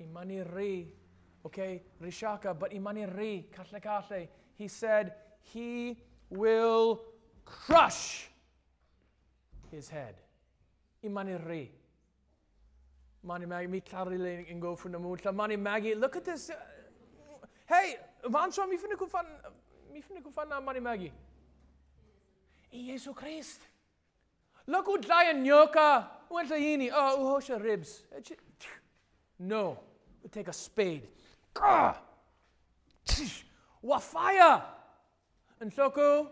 Imani 0.00 0.40
ri. 0.40 0.88
Okay, 1.44 1.82
rishaka, 2.02 2.58
but 2.58 2.72
imani 2.72 3.04
ri, 3.04 3.48
katle 3.54 4.28
He 4.56 4.66
said, 4.68 5.12
He 5.42 5.98
will 6.30 7.02
crush 7.44 8.30
his 9.70 9.90
head. 9.90 10.14
Imani 11.04 11.34
ri. 11.34 11.70
Money 13.24 13.46
Maggie, 13.46 13.68
me 13.68 13.80
clarily 13.80 14.46
and 14.50 14.60
go 14.60 14.74
from 14.74 14.92
the 14.92 14.98
moon. 14.98 15.16
Money 15.32 15.54
Maggie, 15.56 15.94
look 15.94 16.16
at 16.16 16.24
this. 16.24 16.50
Uh, 16.50 16.54
hey, 17.66 17.94
Vansha, 18.24 18.68
me 18.68 18.76
finna 18.76 19.08
fan, 19.08 19.24
me 19.92 20.02
finna 20.02 20.32
fan 20.34 20.48
na 20.48 20.60
Money 20.60 20.80
Maggie. 20.80 21.12
Jesu 22.72 23.12
Christ. 23.14 23.60
Look 24.66 24.86
who 24.86 24.98
dry 24.98 25.30
and 25.30 25.46
nyoka. 25.46 26.06
Went 26.30 26.48
to 26.48 26.54
yini. 26.56 26.90
Oh, 26.92 27.38
uhosha 27.40 27.62
ribs. 27.62 28.02
Eh, 28.16 28.20
no. 29.38 29.78
We 30.24 30.28
take 30.28 30.48
a 30.48 30.52
spade. 30.52 31.06
Wafaya. 33.84 34.62
And 35.60 35.72
soko. 35.72 36.28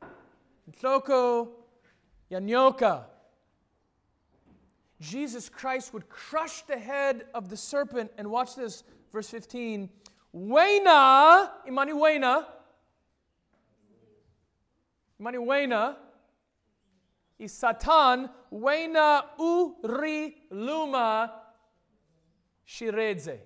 And 0.00 0.76
soko. 0.80 1.48
Yanyoka. 2.32 3.04
Jesus 5.02 5.48
Christ 5.48 5.92
would 5.92 6.08
crush 6.08 6.62
the 6.62 6.78
head 6.78 7.24
of 7.34 7.48
the 7.50 7.56
serpent. 7.56 8.10
And 8.16 8.30
watch 8.30 8.54
this, 8.54 8.84
verse 9.10 9.28
15. 9.28 9.90
Wena, 10.34 11.50
Imani 11.66 11.92
Wena, 11.92 12.46
Imani 15.20 15.38
Wena, 15.38 15.96
is 17.38 17.52
Satan, 17.52 18.30
Wena 18.52 19.24
Uri 19.38 20.36
Luma 20.52 21.32
Shireze. 22.66 23.38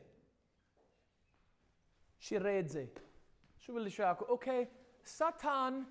Shireze. 2.22 2.86
Okay, 4.30 4.68
Satan 5.02 5.86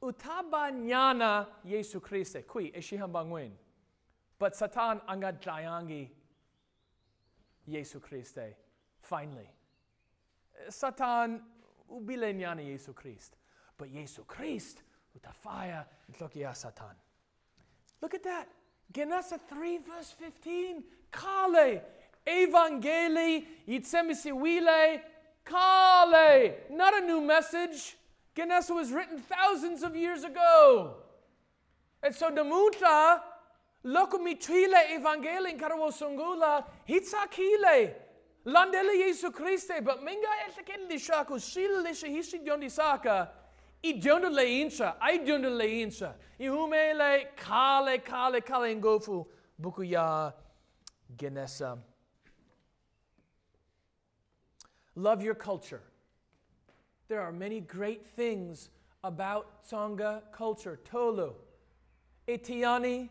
utabanyana 0.00 1.46
Yesu 1.66 2.00
Christe. 2.00 2.36
Qui, 2.46 2.70
Eshihambangwen. 2.70 3.50
But 4.38 4.54
Satan 4.56 5.00
angadayangi 5.08 6.08
Jesu 7.68 8.00
Christe, 8.00 8.54
finally. 9.02 9.48
Satan 10.68 11.40
ubilenyani 11.92 12.66
Jesu 12.66 12.92
Christ. 12.92 13.36
But 13.76 13.92
Jesu 13.92 14.22
Christ 14.24 14.82
utafaya 15.18 15.84
tlokia 16.12 16.54
Satan. 16.56 16.94
Look 18.00 18.14
at 18.14 18.22
that. 18.24 18.48
Genesis 18.92 19.38
3 19.50 19.78
verse 19.78 20.12
15. 20.18 20.84
Kale 21.12 21.82
evangeli 22.26 23.44
itsemisiwile 23.68 25.00
kale. 25.44 26.54
Not 26.70 26.94
a 26.94 27.00
new 27.04 27.20
message. 27.20 27.96
Genesis 28.36 28.70
was 28.70 28.92
written 28.92 29.18
thousands 29.18 29.82
of 29.82 29.96
years 29.96 30.22
ago. 30.22 30.94
And 32.02 32.14
so 32.14 32.30
Demutra 32.30 33.20
Lokum 33.84 34.26
i 34.28 34.34
twile 34.34 34.90
evangelin 34.92 35.58
karo 35.58 35.90
sungula 35.90 36.64
hitsa 36.86 37.28
kile. 37.30 37.94
Landele 38.46 39.06
Jesu 39.06 39.30
Kriste, 39.30 39.84
but 39.84 40.00
minga 40.02 40.28
elteken 40.46 40.88
di 40.88 40.98
shaku 40.98 41.38
sil 41.38 41.84
lisha 41.84 42.08
hisi 42.08 42.38
diondi 42.44 42.70
saka. 42.70 43.28
I 43.84 43.92
diondo 43.92 44.30
le 44.32 44.44
incha, 44.44 44.96
I 45.00 45.18
diondo 45.18 45.50
le 45.56 45.64
incha. 45.82 46.14
I 46.40 46.44
humele 46.44 47.26
kale 47.36 47.98
kale 47.98 48.40
kale 48.40 48.74
ngofu 48.76 49.26
bukuya 49.60 50.32
genesa. 51.16 51.78
Love 54.96 55.22
your 55.22 55.36
culture. 55.36 55.82
There 57.06 57.20
are 57.20 57.30
many 57.30 57.60
great 57.60 58.04
things 58.04 58.70
about 59.04 59.62
Tsonga 59.64 60.22
culture. 60.32 60.80
Tolu, 60.90 61.34
Etiani, 62.26 63.08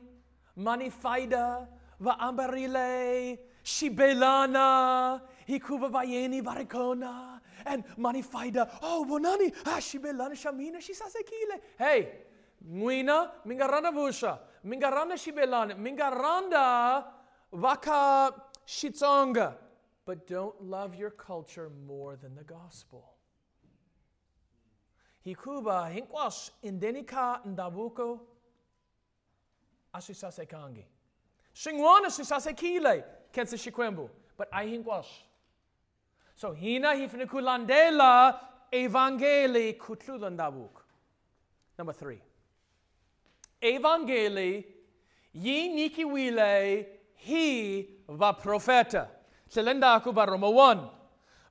Manifaida, 0.58 1.68
Vaambarile, 2.02 3.38
Shibelana, 3.64 5.22
Hikubavayeni 5.48 6.42
Varikona, 6.42 7.40
and 7.66 7.84
Manifaida, 7.98 8.68
oh 8.82 9.06
Bonani, 9.08 9.54
ah 9.66 9.78
Shibelana 9.78 10.32
Shamina, 10.32 10.78
Shisasekile. 10.78 11.60
Hey, 11.78 12.10
Nguina, 12.70 13.30
Mingarana 13.48 13.92
Vusha, 13.94 14.40
Mingarana 14.66 15.14
Shibelana, 15.14 15.78
Mingaranda 15.78 17.06
Vaka 17.54 18.34
Shitsonga. 18.68 19.56
But 20.06 20.26
don't 20.26 20.62
love 20.64 20.96
your 20.96 21.12
culture 21.12 21.70
more 21.86 22.16
than 22.16 22.34
the 22.34 22.44
gospel. 22.44 23.12
Hikuba 25.26 25.90
hinkwash 25.94 26.50
indenika 26.64 27.42
ndabuko 27.46 28.20
ashisase 29.98 30.46
kangi. 30.46 30.86
Shingwana 31.54 32.10
shisase 32.10 32.54
kile 32.54 33.04
kense 33.32 33.58
shikwembu. 33.58 34.10
But 34.38 34.50
I 34.54 34.66
hingwash. 34.68 35.10
So 36.36 36.52
hina 36.54 36.94
hifnikulandela 36.94 38.40
evangeli 38.72 39.74
kutlulandabuk. 39.78 40.82
Number 41.78 41.94
three. 41.94 42.22
Evangeli 43.62 44.66
yi 45.34 45.70
niki 45.70 46.06
wile 46.06 46.86
he 47.16 47.88
va 48.08 48.34
profeta. 48.34 49.08
Tlelendaku 49.50 50.14
ba 50.14 50.26
Roma 50.26 50.48
1. 50.50 50.90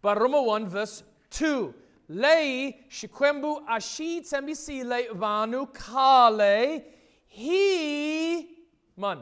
Ba 0.02 0.14
Roma 0.14 0.38
1 0.42 0.66
verse 0.68 1.02
2. 1.30 1.74
Lei 2.08 2.84
shikwembu 2.88 3.64
ashi 3.68 4.20
tsembisile 4.22 5.08
vanu 5.14 5.66
kale 5.72 6.95
he 7.36 8.48
man. 8.96 9.18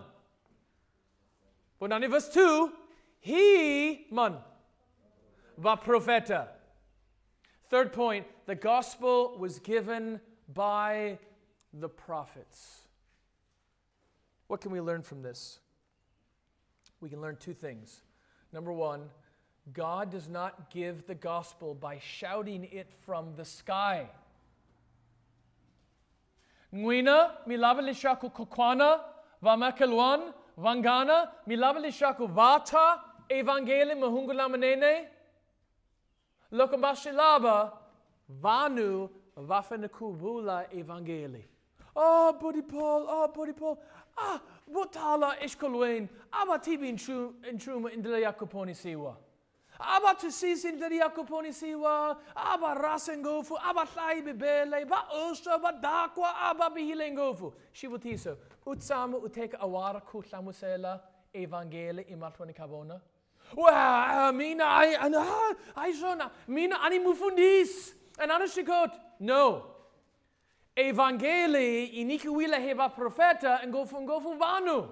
Und 1.81 1.90
dann 1.90 2.03
in 2.05 2.11
Vers 2.12 2.31
2, 2.31 2.68
he 3.18 4.07
man 4.12 4.38
war 5.57 5.77
Propheta. 5.81 6.48
Third 7.70 7.92
point, 7.92 8.24
the 8.46 8.55
gospel 8.55 9.37
was 9.40 9.59
given 9.59 10.20
by 10.48 11.18
the 11.72 11.88
prophets. 11.88 12.87
What 14.46 14.61
can 14.61 14.70
we 14.70 14.81
learn 14.81 15.03
from 15.03 15.22
this? 15.22 15.59
We 17.00 17.09
can 17.11 17.20
learn 17.20 17.37
two 17.40 17.53
things. 17.55 18.03
Number 18.53 18.72
one, 18.72 19.11
God 19.72 20.11
does 20.11 20.29
not 20.29 20.70
give 20.70 21.09
the 21.09 21.16
gospel 21.16 21.74
by 21.74 21.98
shouting 21.98 22.64
it 22.70 22.87
from 23.05 23.35
the 23.37 23.44
sky. 23.44 24.09
Nguina, 26.76 27.30
milabilishaku 27.46 28.30
kokwana, 28.30 29.00
vamakelwan, 29.42 30.32
vangana, 30.56 31.30
milabilishaku 31.46 32.26
vata, 32.26 33.00
evangeli 33.28 33.94
mahungulamanene. 33.94 35.08
Lokambashilaba, 36.52 37.72
vanu, 38.28 39.10
vafanakubula 39.37 40.72
evangeli. 40.72 41.44
Oh, 41.96 42.28
ah, 42.34 42.40
Buddy 42.40 42.62
Paul, 42.62 43.06
oh, 43.08 43.28
Buddy 43.28 43.52
Paul. 43.52 43.76
Ah, 44.18 44.40
butala 44.68 45.26
ah, 45.30 45.44
ishkolwen, 45.44 46.08
abatibin 46.32 46.94
ah, 47.08 47.56
truma 47.58 47.92
indila 47.92 48.18
yakuponi 48.18 48.74
siwa. 48.74 49.16
abacishisi 49.80 50.68
indlela 50.70 50.94
yakuphoniswa 51.08 52.16
abarase 52.37 53.16
ngofu 53.18 53.56
abahlayi 53.58 54.22
bebele 54.22 54.84
baosha 54.84 55.58
badakwa 55.58 56.34
ababihile 56.40 57.10
ngofu 57.12 57.54
xivutiso 57.72 58.37
utsama 58.66 59.16
uteka 59.18 59.58
awara 59.60 60.00
kuhlamusela 60.00 61.00
evangeli 61.32 62.02
imahloni 62.02 62.54
kabona 62.54 63.00
wa 63.56 64.28
eh, 64.28 64.34
mina 64.34 64.76
ai 64.76 64.94
ana 64.96 65.26
ai 65.76 65.92
jona 65.92 66.30
mina 66.48 66.80
ani 66.80 66.98
mufundis 66.98 67.94
en 68.22 68.30
ana 68.30 68.46
shikot 68.46 68.90
no 69.20 69.66
evangeli 70.76 71.84
inikuwila 71.87 72.58
heba 72.58 72.88
profeta 72.88 73.60
ngofu 73.66 74.02
ngofu 74.02 74.32
vanu 74.34 74.90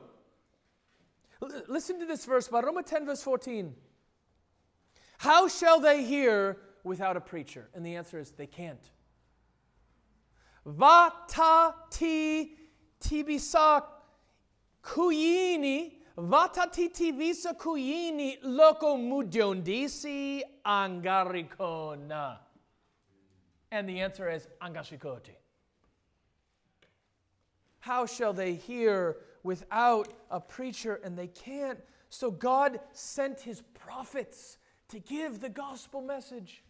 Listen 1.67 1.99
to 1.99 2.07
this 2.07 2.25
verse, 2.25 2.49
Roma 2.53 2.85
10, 2.85 3.05
verse 3.05 3.21
14. 3.25 3.75
How 5.23 5.47
shall 5.47 5.79
they 5.79 6.03
hear 6.03 6.57
without 6.83 7.17
a 7.17 7.21
preacher? 7.21 7.69
And 7.75 7.87
the 7.87 7.95
answer 7.95 8.19
is 8.19 8.33
they 8.33 8.49
can't. 8.49 8.83
Vata 10.67 11.75
ti 11.91 12.57
tibisa 13.01 13.85
kuyini, 14.83 15.93
vata 16.19 16.73
ti 16.73 16.89
tibisa 16.89 17.57
kuyini 17.57 18.35
loco 18.43 18.97
mudiondisi 18.97 20.43
angaricona. 20.67 22.39
And 23.71 23.89
the 23.89 24.01
answer 24.01 24.29
is 24.29 24.49
angashikoti. 24.61 25.37
How 27.79 28.07
shall 28.07 28.33
they 28.33 28.55
hear 28.55 29.19
without 29.45 30.13
a 30.33 30.41
preacher? 30.41 30.99
And 31.05 31.17
they 31.17 31.29
can't. 31.29 31.79
So 32.11 32.33
God 32.33 32.81
sent 32.91 33.39
his 33.43 33.63
prophets 33.75 34.59
to 34.93 34.99
give 35.01 35.41
the 35.41 35.49
gospel 35.49 36.03
message. 36.03 36.63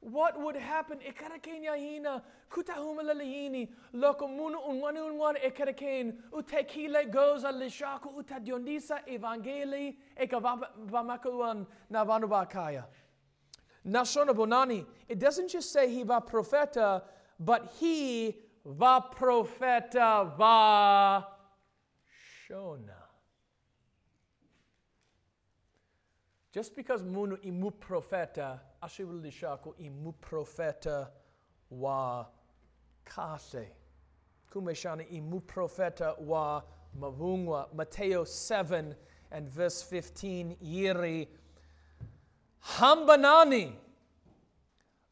What 0.00 0.38
would 0.42 0.56
happen? 0.56 0.98
Ikarakin 0.98 1.62
yahina, 1.64 2.20
kutahumalalihini, 2.50 3.68
lokomunu 3.94 4.58
unwani 4.68 4.98
unwan 4.98 5.36
ikarakin, 5.36 6.14
utekile 6.32 7.08
goza 7.12 7.52
lishaku 7.52 8.08
utadionisa 8.18 9.00
evangeli 9.06 9.96
ekavamakuan 10.20 11.64
navanubakaya. 11.92 12.84
Nashona 13.86 14.34
Bonani, 14.34 14.84
it 15.08 15.18
doesn't 15.20 15.48
just 15.48 15.70
say 15.72 15.88
he 15.88 16.02
va 16.02 16.20
profeta, 16.20 17.02
but 17.38 17.72
he 17.78 18.34
va 18.64 19.00
profeta 19.14 20.36
va 20.36 21.24
shona. 22.50 23.03
Just 26.54 26.76
because 26.76 27.02
munu 27.02 27.36
imuprofeta 27.38 28.60
ashibulishako 28.80 29.74
imuprofeta 29.76 31.08
wa 31.70 32.26
kase. 33.04 33.66
Kumeshana 34.54 35.02
imuprofeta 35.10 36.14
wa 36.20 36.62
mavungwa. 37.00 37.66
Mateo 37.74 38.22
7 38.22 38.94
and 39.32 39.48
verse 39.48 39.82
15 39.82 40.56
yiri 40.64 41.26
hambanani 42.64 43.72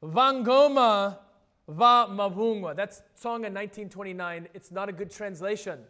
vangoma 0.01 1.19
va 1.67 2.07
mavungwa. 2.09 2.77
That's 2.77 3.03
song 3.17 3.45
in 3.45 3.53
1929. 3.53 4.47
It's 4.55 4.71
not 4.71 4.89
a 4.89 4.93
good 4.93 5.11
translation. 5.11 5.81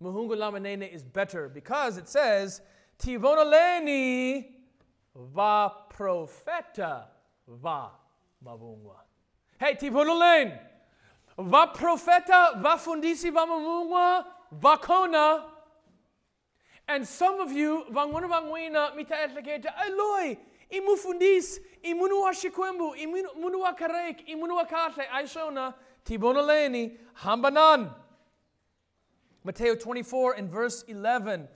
Muhungu 0.00 0.36
lamanene 0.36 0.88
is 0.88 1.02
better 1.02 1.48
because 1.48 1.96
it 1.98 2.08
says 2.08 2.60
tivonaleni 3.00 4.50
waprofeta 5.16 7.06
wa 7.62 7.90
mabungwa 8.44 8.96
hey 9.58 9.74
tiphuna 9.74 10.14
leni 10.14 10.52
waprofeta 11.36 12.50
wafundisi 12.62 13.30
wa 13.30 13.46
mabungwa 13.46 14.24
vakona 14.60 15.42
and 16.88 17.06
some 17.06 17.40
of 17.40 17.52
you 17.52 17.84
van'wana 17.92 18.28
van'wina 18.28 18.94
mi 18.96 19.04
ta 19.04 19.14
ehleketa 19.14 19.74
aloyi 19.76 20.36
i 20.72 20.80
mufundisi 20.80 21.60
i 21.84 21.94
munhu 21.94 22.22
wa 22.22 22.30
xikwembu 22.32 22.94
i 22.96 23.06
munhu 23.06 23.60
wa 23.60 23.72
kareki 23.72 24.26
i 24.32 24.36
munhu 24.36 24.56
wa 24.56 24.64
kahle 24.66 25.04
a 25.12 25.20
hi 25.20 25.26
swona 25.28 25.74
tivoneleni 26.04 26.98
hambanani 27.14 27.90
Matthew 29.44 29.74
24 29.76 30.32
and 30.38 30.50
verse 30.50 30.84
11 30.88 31.46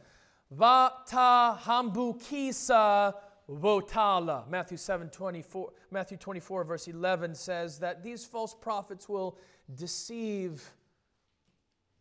va 0.52 0.92
ta 1.06 1.58
hambukisa 1.66 3.14
Votala. 3.50 4.46
Matthew 4.48 4.76
7, 4.76 5.08
24, 5.08 5.70
Matthew 5.90 6.16
24, 6.18 6.64
verse 6.64 6.88
11 6.88 7.34
says 7.34 7.78
that 7.78 8.02
these 8.02 8.24
false 8.24 8.54
prophets 8.54 9.08
will 9.08 9.38
deceive 9.74 10.68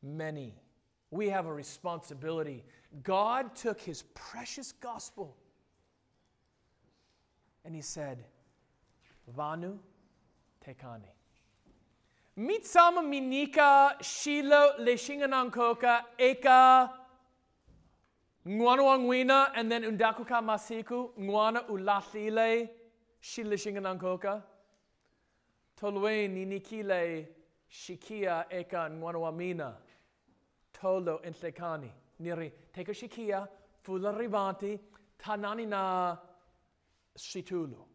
many. 0.04 0.54
We 1.10 1.30
have 1.30 1.46
a 1.46 1.54
responsibility. 1.54 2.66
God 3.04 3.56
took 3.56 3.80
his 3.80 4.04
precious 4.14 4.74
gospel 4.74 5.38
and 7.64 7.74
he 7.76 7.82
said, 7.82 8.24
Vanu 9.38 9.78
tekani. 10.66 11.02
Mitsama 12.40 13.02
minika 13.04 13.98
shilo 14.02 14.78
lishinganankoka 14.80 16.02
eka 16.20 16.90
Ngwana 18.48 18.94
angwina 18.96 19.52
and 19.56 19.70
then 19.72 19.84
undakuka 19.84 20.42
masiku 20.42 21.12
ngwana 21.20 21.68
ulathile 21.68 22.70
shilishingan 23.22 23.86
ankoka. 23.86 24.42
Tolwe 25.76 26.28
ninikile 26.28 27.28
shikia 27.68 28.46
eka 28.50 28.90
ngwana 28.90 29.20
wamina. 29.20 29.76
Tolo 30.74 31.22
entlekani. 31.22 31.92
Niri 32.20 32.50
teka 32.72 32.94
shikia 32.94 33.48
fula 33.84 34.12
ribanti 34.12 34.80
tanani 35.18 35.66
na 35.66 36.18
situlu. 37.18 37.86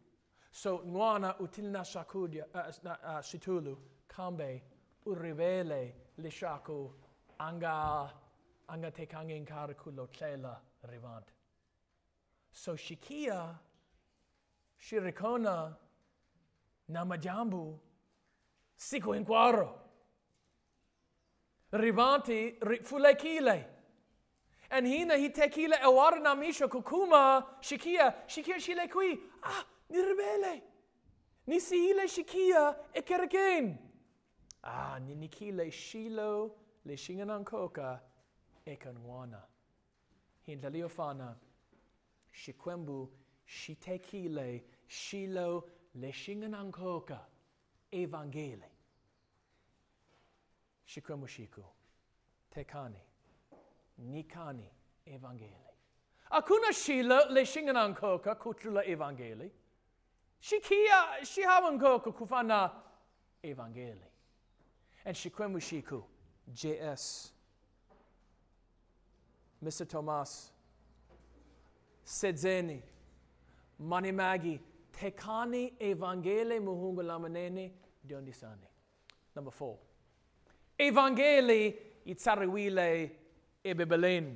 So 0.51 0.79
ngwana 0.85 1.39
utilna 1.39 1.83
shakudia 1.85 2.45
uh, 2.53 2.59
eh, 2.59 2.75
uh, 2.85 3.15
eh, 3.15 3.23
situlu 3.23 3.77
kambe 4.07 4.63
urivele 5.05 5.95
lishaku 6.19 6.91
anga 7.39 8.13
angatek 8.69 9.13
angen 9.13 9.45
karkulo 9.45 10.07
tlela 10.09 10.57
rivant. 10.91 11.27
So 12.51 12.73
Shikia, 12.75 13.55
Shirikona, 14.79 15.73
Namajambu, 16.91 17.73
Siku 18.77 19.15
Inquaro, 19.19 19.69
Rivanti, 21.73 22.59
Fulekile. 22.83 23.63
And 24.71 24.87
hina 24.87 25.13
hi 25.17 25.29
tekile 25.29 25.79
awara 25.81 26.19
namisha 26.19 26.67
kukuma 26.67 27.43
shikia, 27.61 28.11
shikia 28.27 28.55
shile 28.59 28.89
qui, 28.89 29.19
ah, 29.43 29.63
ni 29.91 29.99
rebele, 29.99 30.61
ni 31.45 31.59
siile 31.59 32.07
shikia 32.07 32.75
ekergen. 32.95 33.77
Ah, 34.63 34.97
ni 35.05 35.13
nikile 35.13 35.71
shilo 35.71 36.51
le 36.85 36.93
shinganankoka 36.93 37.99
eka 38.65 38.93
ngwana. 38.93 39.41
Hindlalio 40.47 40.89
fana, 40.89 41.35
shikwembu, 42.31 43.09
shitekile, 43.45 44.63
shilo, 44.87 45.69
leshinganankoka, 45.95 47.19
evangeli. 47.91 48.69
Shikwembu 50.85 51.27
shiku, 51.27 51.63
tekani, 52.51 52.99
nikani, 53.97 54.69
evangeli. 55.05 55.63
Akuna 56.31 56.73
shilo, 56.73 57.25
leshinganankoka, 57.29 58.35
kutlula 58.35 58.83
evangeli. 58.85 59.51
Shikia, 60.39 61.23
shihawankoka, 61.25 62.11
kufana, 62.11 62.71
evangeli. 63.43 64.01
And 65.05 65.15
shikwembu 65.17 65.61
shiku, 65.61 66.03
JS. 66.53 67.32
Mr. 69.63 69.85
Thomas, 69.87 70.51
sedzeni, 72.03 72.81
manimagi, 73.79 74.59
tekani 74.91 75.71
evangeli 75.79 76.59
muhungulamaneni 76.59 77.71
dionisani. 78.09 78.67
Number 79.35 79.51
four, 79.51 79.77
evangeli 80.77 81.73
itsariwile 82.05 83.09
ebebeleni. 83.63 84.35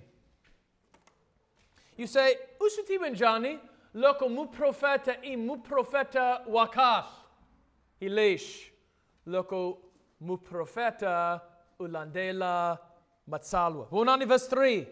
You 1.97 2.07
say, 2.07 2.35
usuti 2.59 2.97
benjani, 2.97 3.59
loko 3.95 4.29
mu 4.29 4.47
profeta 4.47 5.15
i 5.23 5.35
mu 5.35 5.57
profeta 5.57 6.45
wakash. 6.47 7.07
Ileish, 8.01 8.69
loko 9.27 9.77
mu 10.21 10.37
profeta 10.37 11.41
ulandela 11.81 12.77
matsalwa. 13.29 13.87
Unani 13.91 14.25
verse 14.25 14.47
3. 14.47 14.87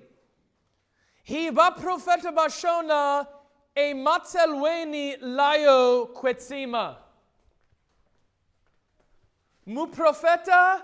He 1.25 1.49
va 1.49 1.71
profeta 1.75 2.31
bashona 2.33 3.27
e 3.75 3.93
matzelweni 3.95 5.19
layo 5.23 6.13
kwetsima. 6.13 6.97
Mu 9.65 9.88
profeta 9.88 10.83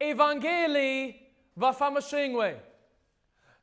evangeli 0.00 1.16
vafamashingwe. 1.58 2.56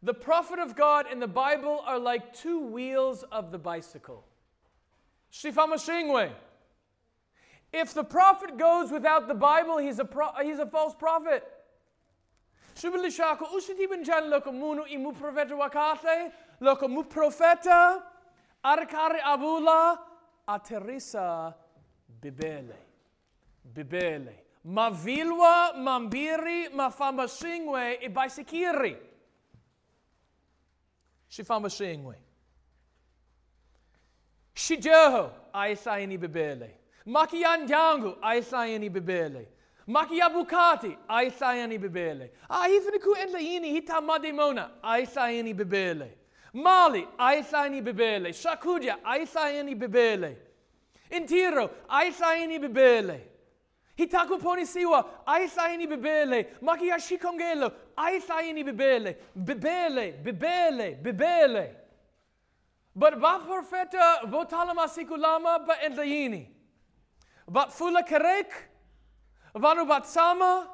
The 0.03 0.13
prophet 0.13 0.59
of 0.59 0.75
God 0.75 1.05
and 1.09 1.21
the 1.21 1.27
Bible 1.27 1.81
are 1.85 1.97
like 1.99 2.33
two 2.33 2.59
wheels 2.67 3.23
of 3.31 3.53
the 3.53 3.57
bicycle. 3.57 4.25
Shifamashingwe. 5.31 6.31
If 7.71 7.93
the 7.93 8.03
prophet 8.03 8.57
goes 8.57 8.91
without 8.91 9.29
the 9.29 9.33
Bible, 9.35 9.77
he's 9.77 9.99
a, 9.99 10.05
pro- 10.05 10.33
he's 10.43 10.59
a 10.59 10.65
false 10.65 10.93
prophet. 10.95 11.47
Sibylle 12.79 13.09
shako 13.11 13.45
usiti 13.57 13.87
benjan 13.87 14.29
loko 14.29 14.51
munu 14.51 14.85
imu 14.87 15.11
profeta 15.11 15.53
wakate, 15.55 16.31
loko 16.61 16.87
mu 16.87 17.03
profeta, 17.03 18.01
arkari 18.63 19.19
abula, 19.21 19.97
aterisa 20.47 21.53
bibele. 22.21 22.75
Bibele. 23.65 24.33
Mavilwa, 24.63 25.73
mambiri, 25.75 26.69
mafambasingwe, 26.69 27.99
ibaisikiri. 28.01 28.97
Shifambasingwe. 31.27 32.15
Shijoho, 34.53 35.31
aisaini 35.53 36.17
bibele. 36.17 36.73
Makiandangu, 37.05 38.17
aisaini 38.21 38.89
bibele. 38.89 39.47
Makia 39.89 40.29
Bukati, 40.29 40.95
Aisayani 41.09 41.79
Bibele. 41.79 42.29
Ahisniku 42.49 43.13
and 43.19 43.33
Laini, 43.33 43.81
Hitama 43.81 44.19
Demona, 44.19 44.69
Aisayani 44.83 45.55
Bibele. 45.57 46.09
Mali, 46.53 47.07
Aisayani 47.19 47.81
Bibele. 47.83 48.29
Shakudia, 48.29 48.97
Aisayani 49.03 49.75
Bibele. 49.79 50.35
Intiro, 51.11 51.71
Aisayani 51.89 52.59
Bibele. 52.59 53.21
Hitaku 53.97 54.37
ponisiwa, 54.37 55.25
Aisayani 55.27 55.87
Bibele. 55.87 56.47
Makia 56.61 56.99
Shikongelo, 56.99 57.71
Aisayani 57.97 58.63
Bibele. 58.63 59.17
Bibele, 59.43 60.21
Bibele, 60.23 60.99
Bibele. 61.01 61.75
But 62.95 63.19
ba 63.19 63.39
profeta 63.43 64.19
votalama 64.29 64.87
sikulama 64.87 65.65
ba 65.65 65.75
endlayini. 65.83 66.47
But 67.47 67.71
fula 67.73 68.03
kerek, 68.03 68.51
Vanubatsama, 69.55 70.67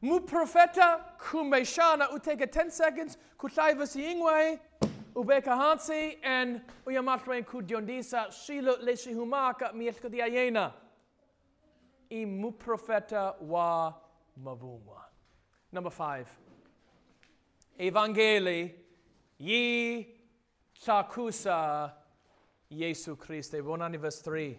mu 0.00 0.20
profeta, 0.20 1.00
kumeshana, 1.20 2.08
uteka 2.12 2.46
10 2.50 2.70
seconds, 2.70 3.18
kutaivasi 3.38 4.12
ingwe, 4.12 4.58
ubeka 5.14 5.56
hansi, 5.56 6.18
and 6.22 6.62
uyamatwe 6.86 7.44
kudiondisa, 7.44 8.30
shilo 8.32 8.76
leshihumaka, 8.76 9.72
mielkodiayena. 9.72 10.72
I 12.10 12.24
mu 12.24 12.52
profeta 12.52 13.34
wa 13.40 13.94
mabumwa. 14.42 15.04
Number 15.70 15.90
five. 15.90 16.28
Evangeli, 17.78 18.72
ye 19.38 20.16
chakusa 20.74 21.92
Yesu 22.70 23.16
Christe. 23.16 23.60
Buon 23.62 23.82
anniversary. 23.82 24.58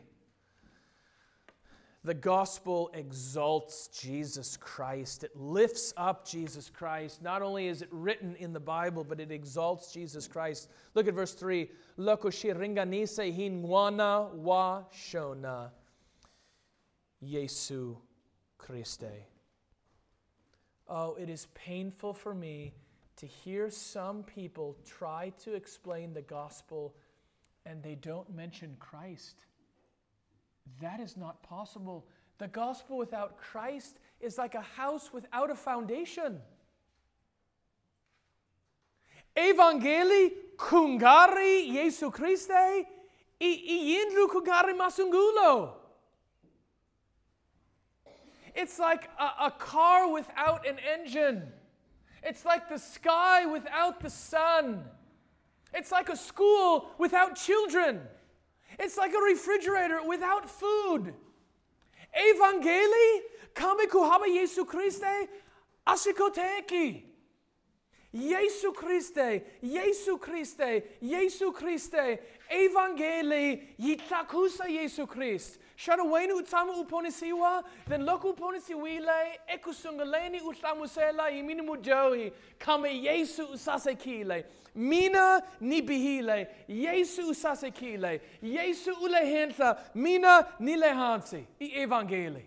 The 2.05 2.13
gospel 2.13 2.89
exalts 2.93 3.89
Jesus 3.89 4.55
Christ. 4.55 5.25
It 5.25 5.35
lifts 5.35 5.93
up 5.97 6.25
Jesus 6.25 6.69
Christ. 6.69 7.21
Not 7.21 7.41
only 7.41 7.67
is 7.67 7.81
it 7.81 7.89
written 7.91 8.38
in 8.38 8.53
the 8.53 8.59
Bible, 8.59 9.03
but 9.03 9.19
it 9.19 9.31
exalts 9.31 9.91
Jesus 9.91 10.25
Christ. 10.25 10.69
Look 10.93 11.09
at 11.09 11.13
verse 11.13 11.33
3. 11.33 11.69
Lokoshiringanise 11.97 13.38
hingwana 13.38 14.31
wa 14.31 14.83
shona. 14.93 15.71
Jesu 17.21 17.97
Christe. 18.57 19.03
Oh, 20.88 21.15
it 21.15 21.29
is 21.29 21.47
painful 21.53 22.13
for 22.13 22.33
me 22.33 22.73
to 23.17 23.25
hear 23.27 23.69
some 23.69 24.23
people 24.23 24.77
try 24.85 25.33
to 25.43 25.53
explain 25.53 26.13
the 26.13 26.21
gospel 26.21 26.95
and 27.65 27.83
they 27.83 27.95
don't 27.95 28.33
mention 28.33 28.77
Christ. 28.79 29.45
That 30.82 30.99
is 30.99 31.17
not 31.17 31.41
possible. 31.43 32.05
The 32.38 32.47
gospel 32.47 32.97
without 32.97 33.38
Christ 33.38 33.99
is 34.21 34.38
like 34.38 34.55
a 34.55 34.62
house 34.62 35.12
without 35.12 35.49
a 35.49 35.55
foundation. 35.55 36.39
Evangelii 39.36 40.32
cum 40.58 40.99
gari 40.99 41.69
Iesu 41.71 42.12
Christe 42.12 42.84
iindru 43.41 44.29
cu 44.29 44.41
gari 44.43 44.73
masungulo. 44.73 45.73
It's 48.55 48.79
like 48.79 49.10
a, 49.19 49.45
a 49.45 49.51
car 49.51 50.12
without 50.12 50.67
an 50.67 50.77
engine. 50.79 51.43
It's 52.23 52.43
like 52.43 52.67
the 52.67 52.77
sky 52.77 53.45
without 53.45 54.01
the 54.01 54.10
sun. 54.10 54.84
It's 55.73 55.91
like 55.91 56.10
a 56.10 56.15
school 56.17 56.88
without 56.97 57.36
children. 57.36 58.01
It's 58.79 58.97
like 58.97 59.13
a 59.13 59.21
refrigerator 59.21 59.99
without 60.07 60.49
food. 60.49 61.13
Evangelii 62.15 63.19
kame 63.53 63.87
ku 63.91 63.99
haba 63.99 64.25
Jesu 64.25 64.63
Christe 64.65 65.03
asikoteki. 65.85 67.09
Jezu 68.15 68.74
Kriste, 68.74 69.43
Jezu 69.63 70.17
Kriste, 70.19 70.84
Jezu 71.02 71.52
Kriste, 71.54 72.17
Evangeli, 72.52 73.60
yitakusa 73.80 74.65
Jezu 74.67 75.08
Krist. 75.08 75.60
Shara 75.76 76.04
wenu 76.04 76.36
utamu 76.38 76.74
uponisiwa, 76.82 77.63
then 77.88 78.02
loku 78.06 78.30
uponisiwile, 78.34 79.26
ekusungaleni 79.48 80.41
utamusela 80.41 81.32
imini 81.32 81.62
mujohi, 81.62 82.32
kame 82.60 82.89
Yesu 83.04 83.45
usasekile, 83.54 84.45
mina 84.76 85.41
nibihile, 85.62 86.48
Yesu 86.67 87.30
usasekile, 87.30 88.22
Yesu 88.43 88.91
ulehenta, 89.04 89.78
mina 89.95 90.45
nilehansi, 90.60 91.45
i 91.60 91.72
Evangeli. 91.78 92.43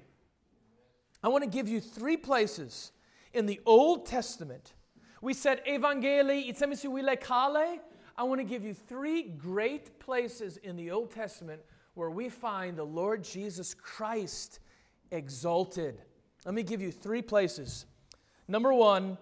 I 1.22 1.28
want 1.28 1.44
to 1.44 1.48
give 1.50 1.68
you 1.68 1.80
three 1.80 2.16
places 2.16 2.90
in 3.32 3.46
the 3.46 3.60
Old 3.64 4.06
Testament– 4.06 4.72
We 5.22 5.34
said 5.34 5.64
Evangelii 5.64 6.48
Itsemisuile 6.50 7.16
Kale. 7.20 7.78
I 8.18 8.24
want 8.24 8.40
to 8.40 8.44
give 8.44 8.64
you 8.64 8.74
three 8.74 9.22
great 9.22 10.00
places 10.00 10.56
in 10.56 10.74
the 10.74 10.90
Old 10.90 11.12
Testament 11.12 11.60
where 11.94 12.10
we 12.10 12.28
find 12.28 12.76
the 12.76 12.82
Lord 12.82 13.22
Jesus 13.22 13.72
Christ 13.72 14.58
exalted. 15.12 16.02
Let 16.44 16.54
me 16.56 16.64
give 16.64 16.82
you 16.82 16.90
three 16.90 17.22
places. 17.22 17.86
Number 18.48 18.74
one, 18.74 19.16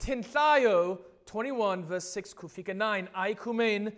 Tinthayo 0.00 0.98
21, 1.26 1.84
verse 1.84 2.10
6, 2.10 2.34
Kufika 2.34 2.74
9, 2.74 3.08
Aikumen, 3.16 3.92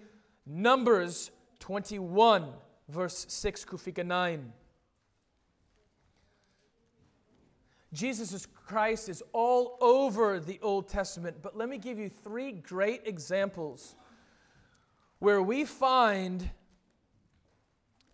Numbers 0.44 1.30
21, 1.61 2.46
verse 2.90 3.24
6, 3.30 3.64
Kufika 3.64 4.05
9. 4.05 4.53
Jesus 7.93 8.47
Christ 8.66 9.09
is 9.09 9.22
all 9.32 9.78
over 9.80 10.41
the 10.41 10.59
Old 10.62 10.89
Testament, 10.89 11.39
but 11.41 11.57
let 11.57 11.68
me 11.68 11.78
give 11.78 11.99
you 11.99 12.11
three 12.11 12.53
great 12.53 13.03
examples 13.07 13.95
where 15.20 15.43
we 15.43 15.64
find 15.64 16.51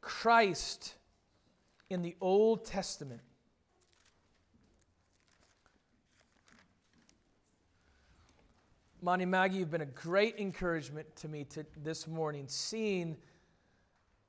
Christ 0.01 0.95
in 1.91 2.03
the 2.03 2.14
Old 2.20 2.64
Testament. 2.64 3.20
Monty 9.03 9.27
Maggie, 9.27 9.59
you've 9.59 9.70
been 9.70 9.83
a 9.83 9.87
great 9.87 10.37
encouragement 10.39 11.14
to 11.16 11.29
me 11.29 11.45
to, 11.47 11.66
this 11.83 12.07
morning, 12.07 12.45
seeing 12.47 13.16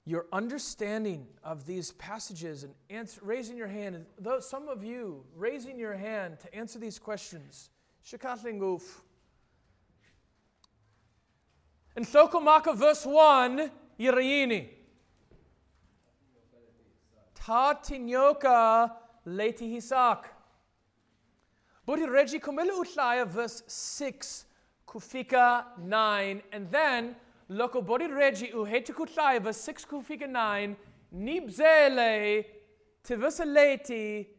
your 0.08 0.28
understanding 0.32 1.26
of 1.44 1.66
these 1.66 1.92
passages 1.94 2.64
and 2.64 2.74
answer, 2.92 3.20
raising 3.24 3.58
your 3.58 3.68
hand. 3.68 4.06
Though 4.20 4.40
some 4.40 4.70
of 4.70 4.84
you 4.84 5.24
raising 5.36 5.80
your 5.80 5.96
hand 5.96 6.40
to 6.42 6.56
answer 6.56 6.78
these 6.78 7.00
questions. 7.00 7.72
Shikatlinguf. 8.08 8.84
And 11.96 12.06
Sokomaka 12.06 12.76
verse 12.78 13.04
1, 13.04 13.72
Yiriini. 14.00 14.68
Ta 17.34 17.74
tinyoka 17.74 18.92
leti 19.26 19.74
hisak. 19.76 20.26
Budi 21.88 22.08
regi 22.08 22.40
kumil 22.40 22.70
utlaya 22.70 23.26
verse 23.28 23.64
6, 23.66 24.46
Kufika 24.88 25.66
9, 25.80 26.44
and 26.52 26.70
then 26.70 27.16
loko 27.50 27.82
bodi 27.82 28.08
regi 28.08 28.52
u 28.56 28.66
heti 28.66 28.92
kutlaiva 28.94 29.54
six 29.54 29.86
kufika 29.86 30.26
nine 30.28 30.76
nibzele 31.12 32.44
tivisaleti 33.04 34.36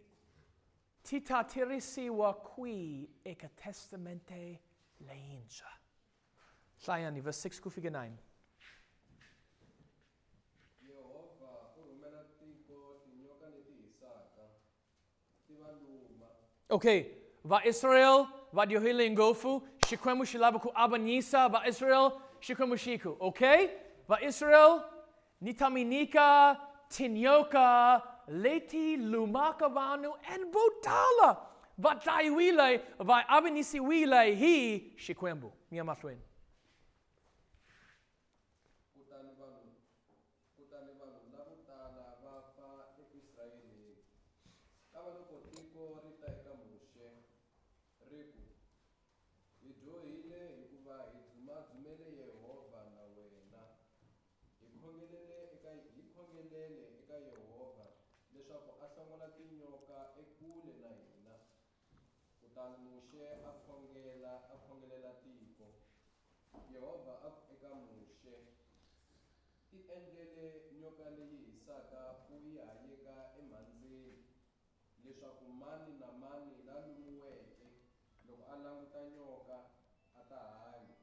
tita 1.02 1.42
tirisiwa 1.44 2.34
qui 2.34 3.08
eka 3.24 3.48
testamente 3.56 4.60
leinja. 5.06 5.70
Llaiani, 6.86 7.20
vers 7.20 7.40
6 7.46 7.60
kufika 7.60 7.90
9. 7.90 8.12
Okay, 16.70 17.06
va 17.44 17.60
Israel, 17.64 18.26
va 18.52 18.66
Diohilingofu, 18.66 19.62
shikwemu 19.88 20.24
shilabaku 20.26 20.70
abanyisa, 20.74 21.48
va 21.48 21.62
Israel, 21.68 22.12
shikamushiku. 22.46 23.16
Okay? 23.20 23.70
Ba 24.08 24.18
Israel, 24.22 24.82
nitaminika, 25.42 26.56
tinyoka, 26.90 28.02
leti, 28.28 28.96
lumakavanu, 28.96 30.12
and 30.32 30.44
botala. 30.54 31.36
Vataiwile, 31.80 32.80
vai 33.00 33.22
abenisiwile, 33.28 34.36
hi 34.38 34.82
shikwembu. 34.96 35.52
Miamatwen. 35.72 36.16
leswaku 58.64 58.80
a 58.84 58.88
hlomola 59.04 59.28
tinyoka 59.36 59.96
ekule 60.20 60.72
na 60.82 60.88
hina 61.04 61.36
kutani 62.40 62.78
muxe 62.88 63.26
a 63.44 63.52
khongela 63.68 64.32
a 64.48 64.56
khongelela 64.64 65.10
tiko 65.20 65.68
yehovha 66.72 67.12
a 67.26 67.28
ku 67.36 67.42
eka 67.54 67.68
muxe 67.84 68.34
ti 69.68 69.76
endlele 69.94 70.46
nyoka 70.80 71.04
leyi 71.16 71.38
hisaka 71.48 72.00
u 72.32 72.36
yi 72.44 72.52
hayeka 72.66 73.14
emhandzeni 73.40 74.08
leswaku 75.04 75.44
mani 75.60 75.92
na 76.00 76.08
mani 76.22 76.54
la 76.66 76.74
lumiweke 76.84 77.68
loko 78.26 78.42
a 78.52 78.54
languta 78.64 79.00
nyoka 79.16 79.56
a 80.16 80.20
ta 80.30 80.40
hanya 80.62 80.96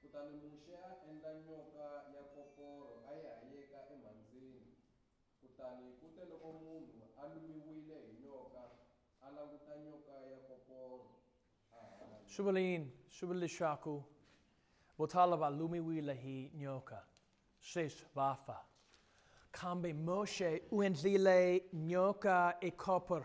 kutani 0.00 0.34
muxe 0.42 0.74
a 0.86 0.88
endla 1.08 1.32
nyoka 1.48 1.86
kutani 5.56 5.90
ku 6.00 6.06
te 6.16 6.22
loko 6.30 6.48
munhu 6.60 7.04
a 7.20 7.26
lumiwile 7.32 7.96
hi 8.08 8.12
nyoka 8.24 8.64
a 9.22 9.30
languta 9.36 9.74
nyoka 9.84 10.12
ya 10.32 10.38
koporo 10.48 11.06
Shubalin, 12.32 12.82
Shubilishaku, 13.16 13.94
Botalaba 14.98 15.48
lumiwile 15.58 16.14
hi 16.22 16.50
nyoka, 16.58 16.98
Shesh 17.60 17.98
Vafa. 18.16 18.56
Kambe 19.52 19.92
Moshe 19.94 20.62
uendlile 20.72 21.62
nyoka 21.74 22.54
e 22.60 22.70
kopor. 22.72 23.24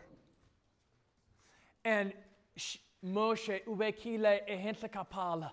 And 1.83 2.13
Moshe 3.03 3.61
ubekile 3.65 4.41
e 4.47 4.55
hentle 4.55 4.87
kapala. 4.89 5.51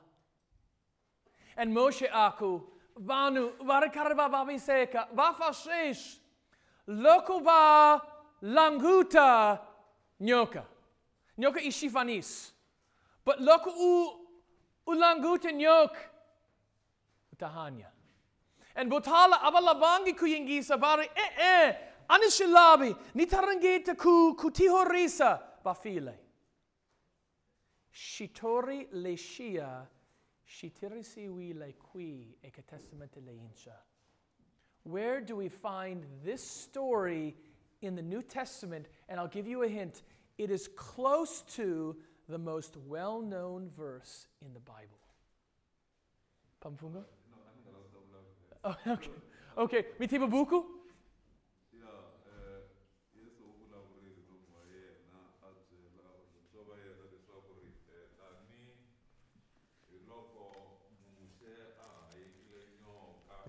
And 1.56 1.74
Moshe 1.74 2.06
aku, 2.12 2.62
vanu, 3.02 3.50
varkarva 3.60 4.28
vaviseka, 4.30 5.06
vafa 5.16 5.52
shesh. 5.52 6.18
locuba 6.88 8.00
languta 8.42 9.58
nyoka. 10.20 10.64
Nyoka 11.38 11.60
ishifanis. 11.60 12.50
But 13.24 13.38
loku 13.40 13.70
u 13.76 14.12
ulanguta 14.88 15.52
nyok 15.52 15.96
utahanya. 17.32 17.86
And 18.74 18.90
botala 18.90 19.38
abalabangi 19.42 20.14
kuyingi 20.16 20.62
sabari 20.64 21.02
eh 21.14 21.30
eh 21.38 21.76
anishilabi 22.08 22.96
nitarangeta 23.14 23.94
ku 23.96 24.34
kutihorisa 24.34 25.40
bafile. 25.62 26.14
Shitori 27.92 28.86
leshia 28.94 29.86
shitirisi 30.46 31.28
wi 31.28 31.52
le 31.52 31.74
qui 31.92 32.34
e 32.42 32.50
testamente 32.50 33.20
le 33.24 33.32
incha. 33.32 33.76
Where 34.84 35.20
do 35.20 35.36
we 35.36 35.48
find 35.48 36.04
this 36.24 36.42
story 36.42 37.34
in 37.82 37.94
the 37.94 38.02
New 38.02 38.22
Testament? 38.22 38.86
And 39.08 39.20
I'll 39.20 39.28
give 39.28 39.46
you 39.46 39.62
a 39.62 39.68
hint 39.68 40.02
it 40.38 40.52
is 40.52 40.68
close 40.76 41.42
to 41.58 41.96
the 42.28 42.38
most 42.38 42.76
well 42.86 43.20
known 43.20 43.70
verse 43.76 44.28
in 44.40 44.54
the 44.54 44.60
Bible. 44.60 45.02
Pamfungo? 46.62 47.02
Oh, 48.62 48.76
okay. 48.86 49.10
Okay. 49.56 49.82
Mitiba 49.98 50.30
Buku? 50.30 50.62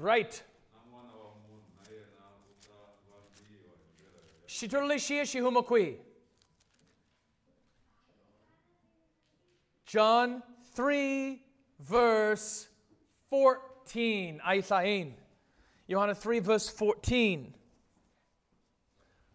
Right. 0.02 0.42
Shiturlishia 4.60 5.22
Shihumakui. 5.24 5.96
John 9.86 10.44
3, 10.76 11.42
verse 11.80 12.68
14. 13.30 14.42
Aisain. 14.46 15.14
Johanna 15.90 16.14
3, 16.14 16.40
verse 16.40 16.68
14. 16.70 17.54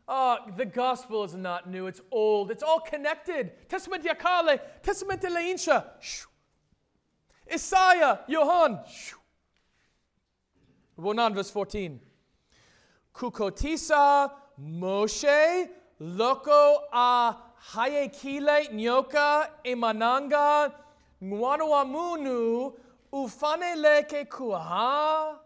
Uh, 0.07 0.12
ah, 0.12 0.39
the 0.59 0.66
gospel 0.66 1.25
is 1.25 1.35
not 1.35 1.70
new, 1.70 1.87
it's 1.87 2.03
old, 2.11 2.51
it's 2.51 2.62
all 2.62 2.79
connected. 2.81 3.53
Testament 3.70 4.05
Yakale, 4.05 4.61
Testament 4.83 5.22
Leinsha, 5.22 5.87
Isaiah, 7.51 8.20
Johann. 8.29 8.81
Wonan, 10.99 11.35
verse 11.35 11.51
14. 11.51 11.99
Kukotisa 13.14 14.31
Moshe 14.61 15.68
loko 16.00 16.76
a 16.92 17.34
hayekile 17.74 18.68
nyoka 18.74 19.50
emananga 19.64 20.72
ngwanuamunu 21.24 22.72
ufaneleke 23.12 24.24
kuha 24.30 25.38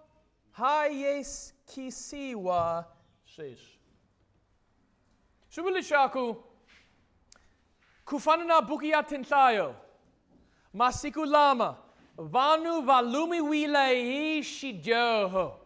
hayeskisiwa 0.53 2.85
shesh 3.25 3.79
shubuli 5.49 5.83
shaku 5.83 6.37
kufanana 8.05 8.61
bukia 8.61 9.03
tintlayo 9.03 9.75
masikulama 10.75 11.77
vanu 12.17 12.83
valumi 12.83 13.41
wilehi 13.41 14.45
shidyoho 14.45 15.61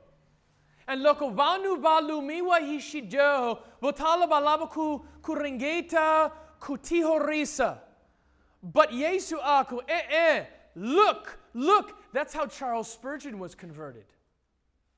And 0.89 1.05
loko 1.05 1.35
vanu 1.35 1.81
balumiwa 1.81 2.61
hishijo, 2.61 3.59
votala 3.81 4.29
balabaku 4.29 5.03
kuringeta 5.23 6.31
kutihorisa. 6.61 7.79
But 8.63 8.91
Yesu 8.91 9.37
aku, 9.43 9.81
eh 9.89 10.03
eh, 10.11 10.45
look, 10.77 11.39
look. 11.55 11.97
That's 12.13 12.35
how 12.35 12.47
Charles 12.47 12.91
Spurgeon 12.91 13.39
was 13.39 13.55
converted. 13.55 14.05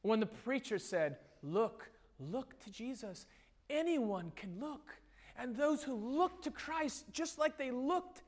When 0.03 0.20
the 0.20 0.26
preacher 0.26 0.78
said, 0.78 1.16
look, 1.43 1.89
look 2.18 2.59
to 2.64 2.70
Jesus. 2.70 3.26
Anyone 3.70 4.32
can 4.37 4.59
look. 4.61 4.95
And 5.39 5.57
those 5.57 5.82
who 5.82 5.95
look 5.95 6.43
to 6.43 6.51
Christ, 6.51 7.07
just 7.12 7.39
like 7.39 7.57
they 7.57 7.70
looked 7.70 8.22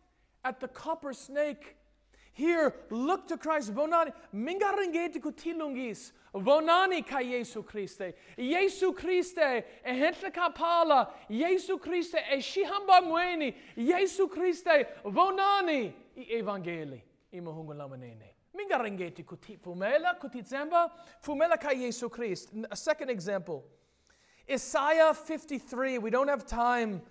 at 0.45 0.61
the 0.61 0.69
copper 0.69 1.13
snake, 1.13 1.77
here, 2.33 2.75
look 2.91 3.27
to 3.29 3.37
Christ. 3.37 3.75
Bonan, 3.75 4.13
mingarengete 4.35 5.19
kutilungis. 5.21 6.13
Vonani 6.41 7.07
ka 7.07 7.21
Jesu 7.23 7.63
Kriste. 7.63 8.13
Jesu 8.39 8.93
Kriste 8.93 9.63
e 9.85 9.93
hentle 9.99 10.31
ka 10.31 10.51
pala. 10.51 11.09
Jesu 11.31 11.79
Kriste 11.79 12.17
e 12.31 12.37
shihamba 12.39 13.01
mweni. 13.03 13.55
Jesu 13.77 14.29
Kriste 14.29 14.87
vonani 15.05 15.93
i 16.17 16.29
evangeli. 16.39 17.01
I 17.33 17.41
mahungu 17.41 17.73
lamanene. 17.75 18.35
Minga 18.55 18.79
rengeti 18.79 19.25
kuti 19.25 19.57
fumela, 19.59 20.19
kuti 20.21 20.43
zemba, 20.47 20.91
fumela 21.25 21.59
ka 21.61 21.71
Jesu 21.75 22.09
Krist. 22.11 22.49
A 22.71 22.77
second 22.77 23.09
example. 23.11 23.65
Isaiah 24.51 25.13
53, 25.13 25.99
we 25.99 26.09
don't 26.11 26.29
have 26.29 26.47
time 26.47 27.03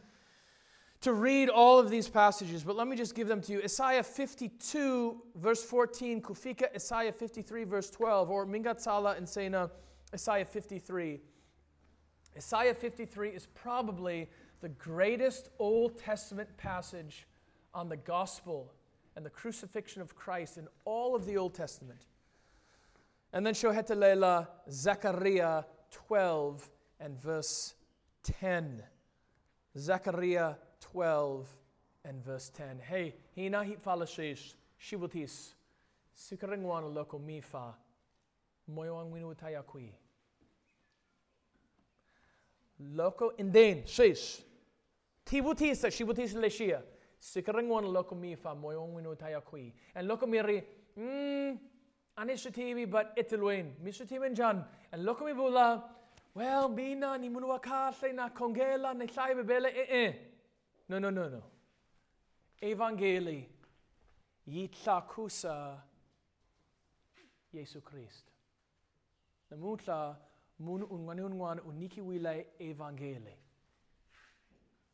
to 1.06 1.14
read 1.14 1.50
all 1.50 1.78
of 1.78 1.92
these 1.92 2.10
passages, 2.10 2.64
but 2.64 2.76
let 2.76 2.88
me 2.88 2.96
just 2.96 3.14
give 3.14 3.28
them 3.28 3.40
to 3.40 3.52
you. 3.52 3.62
Isaiah 3.62 4.02
52, 4.02 5.22
verse 5.36 5.64
14, 5.64 6.20
Kufika, 6.20 6.74
Isaiah 6.76 7.12
53, 7.12 7.64
verse 7.64 7.92
12, 7.92 8.32
or 8.32 8.48
Mingatsala 8.48 9.16
and 9.16 9.30
Sena, 9.30 9.70
Isaiah 10.16 10.46
53. 10.46 11.20
Isaiah 12.36 12.74
53 12.74 13.30
is 13.30 13.46
probably 13.54 14.28
the 14.62 14.70
greatest 14.70 15.50
Old 15.60 16.00
Testament 16.00 16.50
passage 16.58 17.28
on 17.76 17.88
the 17.88 17.98
gospel 17.98 18.74
and 19.16 19.24
the 19.24 19.30
crucifixion 19.30 20.02
of 20.02 20.16
Christ 20.16 20.58
in 20.58 20.68
all 20.86 21.14
of 21.16 21.28
the 21.28 21.38
Old 21.38 21.54
Testament. 21.54 22.08
And 23.32 23.46
then 23.46 23.54
Shohetalela, 23.54 24.48
Zechariah 24.72 25.66
12 25.92 26.68
and 27.00 27.22
verse 27.22 27.76
10. 28.24 28.82
Zechariah 29.78 30.56
12 30.82 31.48
and 32.06 32.24
verse 32.26 32.50
10. 32.50 32.80
Hey, 32.80 33.16
hina 33.36 33.64
hip 33.64 33.84
falashish, 33.84 34.56
shibutis, 34.82 35.54
sikaringwan 36.18 36.94
loko 36.94 37.20
mifa, 37.20 37.74
moyoang 38.74 39.12
winutayakui. 39.12 39.90
Loko 42.96 43.32
indain, 43.38 43.84
shish. 43.88 44.42
Tibutisa, 45.26 45.90
shibutis 45.92 46.34
leshia, 46.36 46.82
sikaringwan 47.22 47.84
loko 47.86 48.14
mifa, 48.16 48.56
moyoang 48.60 48.94
winutayakui. 48.96 49.72
And 49.96 50.10
loko 50.10 50.28
miri, 50.28 50.64
mm, 51.00 51.58
anishatibi, 52.18 52.90
but 52.90 53.16
itiluin, 53.18 53.72
mishatibi 53.84 54.34
jan. 54.36 54.64
And 54.92 55.06
loko 55.06 55.22
mibula, 55.24 55.84
well, 56.36 56.68
bina, 56.70 57.18
ni 57.18 57.30
munuakasle, 57.30 58.14
na 58.14 58.30
kongela, 58.30 58.96
ni 58.96 59.08
sai 59.08 59.34
bebele, 59.34 59.68
eh 59.74 59.86
eh. 59.90 60.14
No, 60.88 61.00
no, 61.00 61.10
no, 61.12 61.30
no. 61.30 61.42
Evangeli 62.62 63.50
yitlakusa 64.48 65.80
Jesu 67.54 67.82
Krist. 67.82 68.32
Namutla 69.52 70.16
mun 70.60 70.84
unwan 70.84 71.20
unwan 71.20 71.60
uniki 71.60 72.02
wile 72.02 72.48
evangeli. 72.60 73.36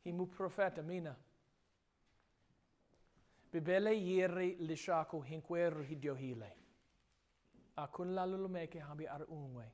Himu 0.06 0.26
profeta 0.28 0.82
mina. 0.84 1.16
Bibele 3.54 3.94
yeri 4.06 4.56
lishaku 4.68 5.22
hinkweru 5.22 5.84
hidiohile. 5.84 6.56
Akun 7.76 8.16
la 8.16 8.26
lulumeke 8.26 8.80
hambi 8.80 9.08
ar 9.08 9.22
unwe. 9.28 9.72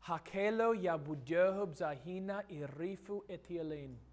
Hakelo 0.00 0.74
ya 0.74 0.98
budyohub 0.98 1.74
zahina 1.74 2.44
irifu 2.48 3.24
etielenu. 3.28 4.05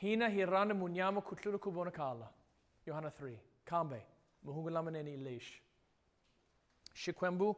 Hina 0.00 0.28
hirana 0.28 0.74
munyama 0.74 1.20
kutlura 1.20 1.58
kubona 1.58 1.90
kala. 1.92 2.28
Johanna 2.86 3.08
3. 3.10 3.36
Kambe. 3.64 4.04
Muhungulamane 4.44 5.16
lish. 5.24 5.62
Shikwembu. 6.94 7.56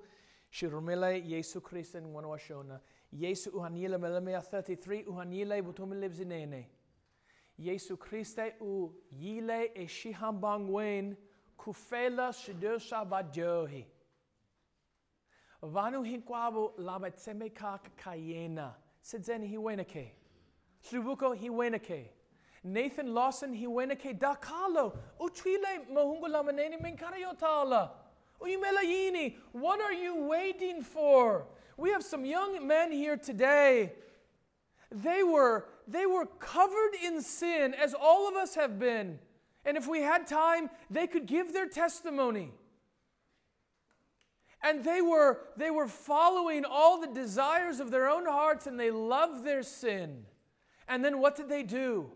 Shirumile 0.52 1.22
Yesu 1.24 1.60
Christ 1.62 1.94
in 1.94 2.12
one 2.12 2.24
washona. 2.26 2.80
Yesu 3.14 3.50
uhanile 3.52 3.96
melemea 3.98 4.40
33 4.40 5.04
uhanile 5.06 5.62
butumilibzinene. 5.62 6.66
Yesu 7.58 7.96
Christe 7.96 8.54
u 8.60 8.90
yile 9.10 9.70
e 9.74 9.86
shihambangwen 9.86 11.16
kufela 11.56 12.32
shidosha 12.32 13.04
badjohi. 13.04 13.86
Vanu 15.62 16.02
hinkwabo 16.02 16.74
labatsemeka 16.76 17.78
kayena. 17.96 18.74
Sidzeni 19.02 19.46
hiwenake. 19.48 20.14
Shribuko 20.80 21.32
hiwenake. 21.32 22.12
Nathan 22.64 23.12
Lawson 23.12 23.52
he 23.52 23.66
wena 23.66 23.96
ke 23.98 24.16
dakalo 24.18 24.96
uchile 25.20 25.84
mahungu 25.92 26.24
lamaneni 26.28 26.80
menkariotala. 26.80 27.90
Uyimelayini, 28.40 29.34
what 29.52 29.80
are 29.80 29.92
you 29.92 30.14
waiting 30.26 30.82
for? 30.82 31.46
We 31.76 31.90
have 31.90 32.02
some 32.04 32.24
young 32.24 32.66
men 32.66 32.92
here 32.92 33.16
today. 33.16 33.92
They 34.92 35.22
were 35.24 35.66
they 35.88 36.06
were 36.06 36.26
covered 36.26 36.94
in 37.04 37.20
sin 37.22 37.74
as 37.74 37.94
all 37.94 38.28
of 38.28 38.36
us 38.36 38.54
have 38.54 38.78
been. 38.78 39.18
And 39.64 39.76
if 39.76 39.86
we 39.88 40.00
had 40.00 40.26
time, 40.28 40.70
they 40.90 41.06
could 41.08 41.26
give 41.26 41.52
their 41.52 41.66
testimony. 41.68 42.52
And 44.64 44.84
they 44.84 45.00
were, 45.02 45.40
they 45.56 45.70
were 45.72 45.86
following 45.88 46.64
all 46.64 47.00
the 47.00 47.06
desires 47.08 47.78
of 47.80 47.90
their 47.90 48.08
own 48.08 48.26
hearts 48.26 48.66
and 48.68 48.78
they 48.78 48.90
loved 48.92 49.44
their 49.44 49.62
sin. 49.64 50.24
And 50.88 51.04
then 51.04 51.20
what 51.20 51.34
did 51.36 51.48
they 51.48 51.62
do? 51.64 52.10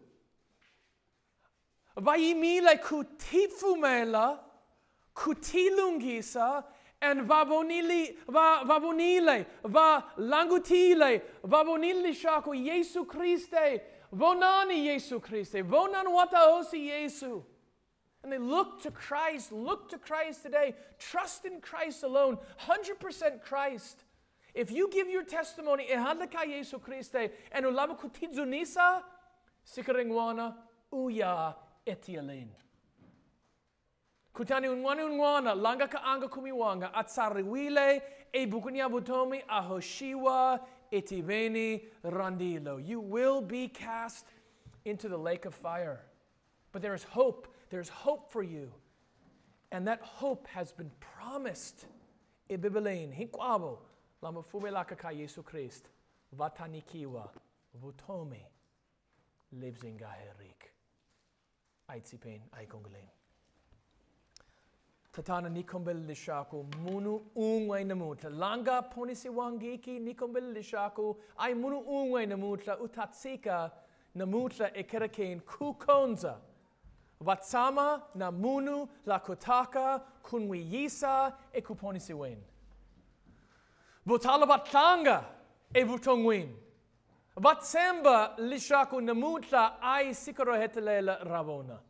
Vai 2.04 2.34
mille 2.34 2.78
cutifumela, 2.78 4.38
cutilungisa, 5.14 6.62
en 7.00 7.28
vavonili, 7.28 8.18
va, 8.32 8.60
vavonile, 8.68 9.46
va 9.64 10.02
langutile, 10.18 11.20
vavonili 11.42 12.14
shaku 12.14 12.52
Jesu 12.52 13.06
Christe, 13.06 13.80
vonani 14.12 14.86
Jesu 14.86 15.20
Christe, 15.20 15.62
vonan 15.62 16.06
wataosi 16.06 16.88
Jesu. 16.90 17.42
And 18.22 18.30
they 18.32 18.38
look 18.38 18.82
to 18.82 18.90
Christ, 18.90 19.52
look 19.52 19.88
to 19.88 19.98
Christ 19.98 20.42
today. 20.42 20.74
Trust 20.98 21.44
in 21.46 21.60
Christ 21.60 22.02
alone, 22.02 22.38
100% 22.66 23.40
Christ. 23.40 24.04
If 24.52 24.70
you 24.70 24.90
give 24.90 25.08
your 25.08 25.24
testimony, 25.24 25.86
ehadlaka 25.88 26.44
Jesu 26.46 26.78
Christe, 26.78 27.30
en 27.52 27.64
ulama 27.66 27.94
kutizunisa, 27.94 29.02
sikaringwana, 29.64 30.54
uya 30.92 31.54
etialain 31.86 32.48
kutani 34.34 34.68
un'wana 34.68 35.04
un'wana 35.10 35.52
langa 35.64 35.86
kaanga 35.88 36.28
kumiwanga 36.28 36.92
atsariwile 36.94 38.02
ebukunyabutomi 38.40 39.42
ahoshiwa 39.58 40.38
etibeni 40.90 41.68
randilo 42.04 42.78
you 42.80 43.00
will 43.00 43.40
be 43.40 43.68
cast 43.68 44.26
into 44.84 45.08
the 45.08 45.16
lake 45.16 45.44
of 45.46 45.54
fire 45.54 46.00
but 46.72 46.82
there 46.82 46.94
is 46.94 47.04
hope 47.04 47.48
there's 47.70 47.88
hope 47.88 48.30
for 48.32 48.42
you 48.42 48.72
and 49.72 49.86
that 49.86 50.00
hope 50.00 50.46
has 50.48 50.72
been 50.72 50.90
promised 51.14 51.86
ebibeleni 52.50 53.14
hinkwavo 53.14 53.78
lama 54.22 54.42
pfumelaka 54.42 54.96
ka 54.96 55.10
yesu 55.10 55.42
krist 55.42 55.86
va 56.32 56.50
tanikiwa 56.50 57.30
vutomi 57.80 58.44
lebyi 59.52 59.92
nga 59.92 60.08
heriki 60.08 60.70
aitsipeen 61.88 62.42
aikongaleen. 62.52 63.08
Tatana 65.12 65.48
nikombel 65.48 66.02
lishaku 66.08 66.64
munu 66.78 67.14
ungwai 67.34 67.84
namutla. 67.84 68.30
Langa 68.30 68.82
ponisi 68.82 69.28
wangiki 69.28 69.98
nikombel 69.98 70.52
lishaku 70.52 71.20
ai 71.36 71.54
munu 71.54 71.78
ungwai 71.78 72.26
namutla 72.26 72.78
utatsika 72.78 73.70
namutla 74.14 74.72
ekerakeen 74.76 75.40
kukonza. 75.40 76.36
Watsama 77.20 78.02
na 78.14 78.30
munu 78.32 78.88
la 79.06 79.18
kutaka 79.18 79.98
kunwiyisa 80.22 81.36
ekuponisi 81.52 82.14
wen. 82.14 82.42
Butalabatlanga 84.06 85.24
ebutongwin. 85.74 86.65
Vad 87.38 87.60
sembă 87.60 88.32
lișacu 88.36 88.98
nămutla 88.98 89.78
ai 89.94 90.12
sicorohetelele 90.14 91.18
ravona. 91.22 91.82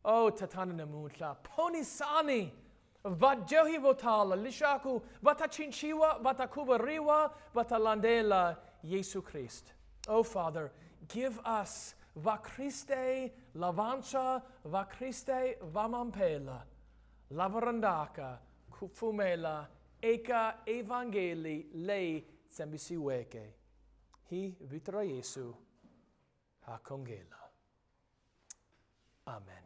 O, 0.00 0.30
tatana 0.30 0.72
nămutla, 0.72 1.40
poni 1.56 1.82
sani, 1.84 2.52
vad 3.00 3.48
jehi 3.48 3.78
votala, 3.80 4.34
lișacu, 4.34 5.02
vata 5.20 5.46
cinciwa, 5.46 6.18
vata 6.22 6.48
cuvăriwa, 6.48 7.34
vata 7.52 7.76
landela, 7.76 8.58
Jesu 8.82 9.20
Christ. 9.20 9.74
O, 10.08 10.22
Father, 10.22 10.72
give 11.06 11.40
us 11.62 11.94
va 12.12 12.36
Christe 12.40 13.32
lavancia, 13.52 14.44
va 14.62 14.84
Christe 14.84 15.58
vamampela, 15.72 16.66
lavarandaca, 17.26 18.42
cufumela, 18.78 19.70
eca 19.98 20.62
evangelii 20.64 21.68
lei 21.72 22.26
sembisiueke. 22.46 23.54
Hii 24.30 24.56
vitra 24.60 25.02
Jesu 25.04 25.56
hakongela. 26.60 27.50
Amen. 29.26 29.59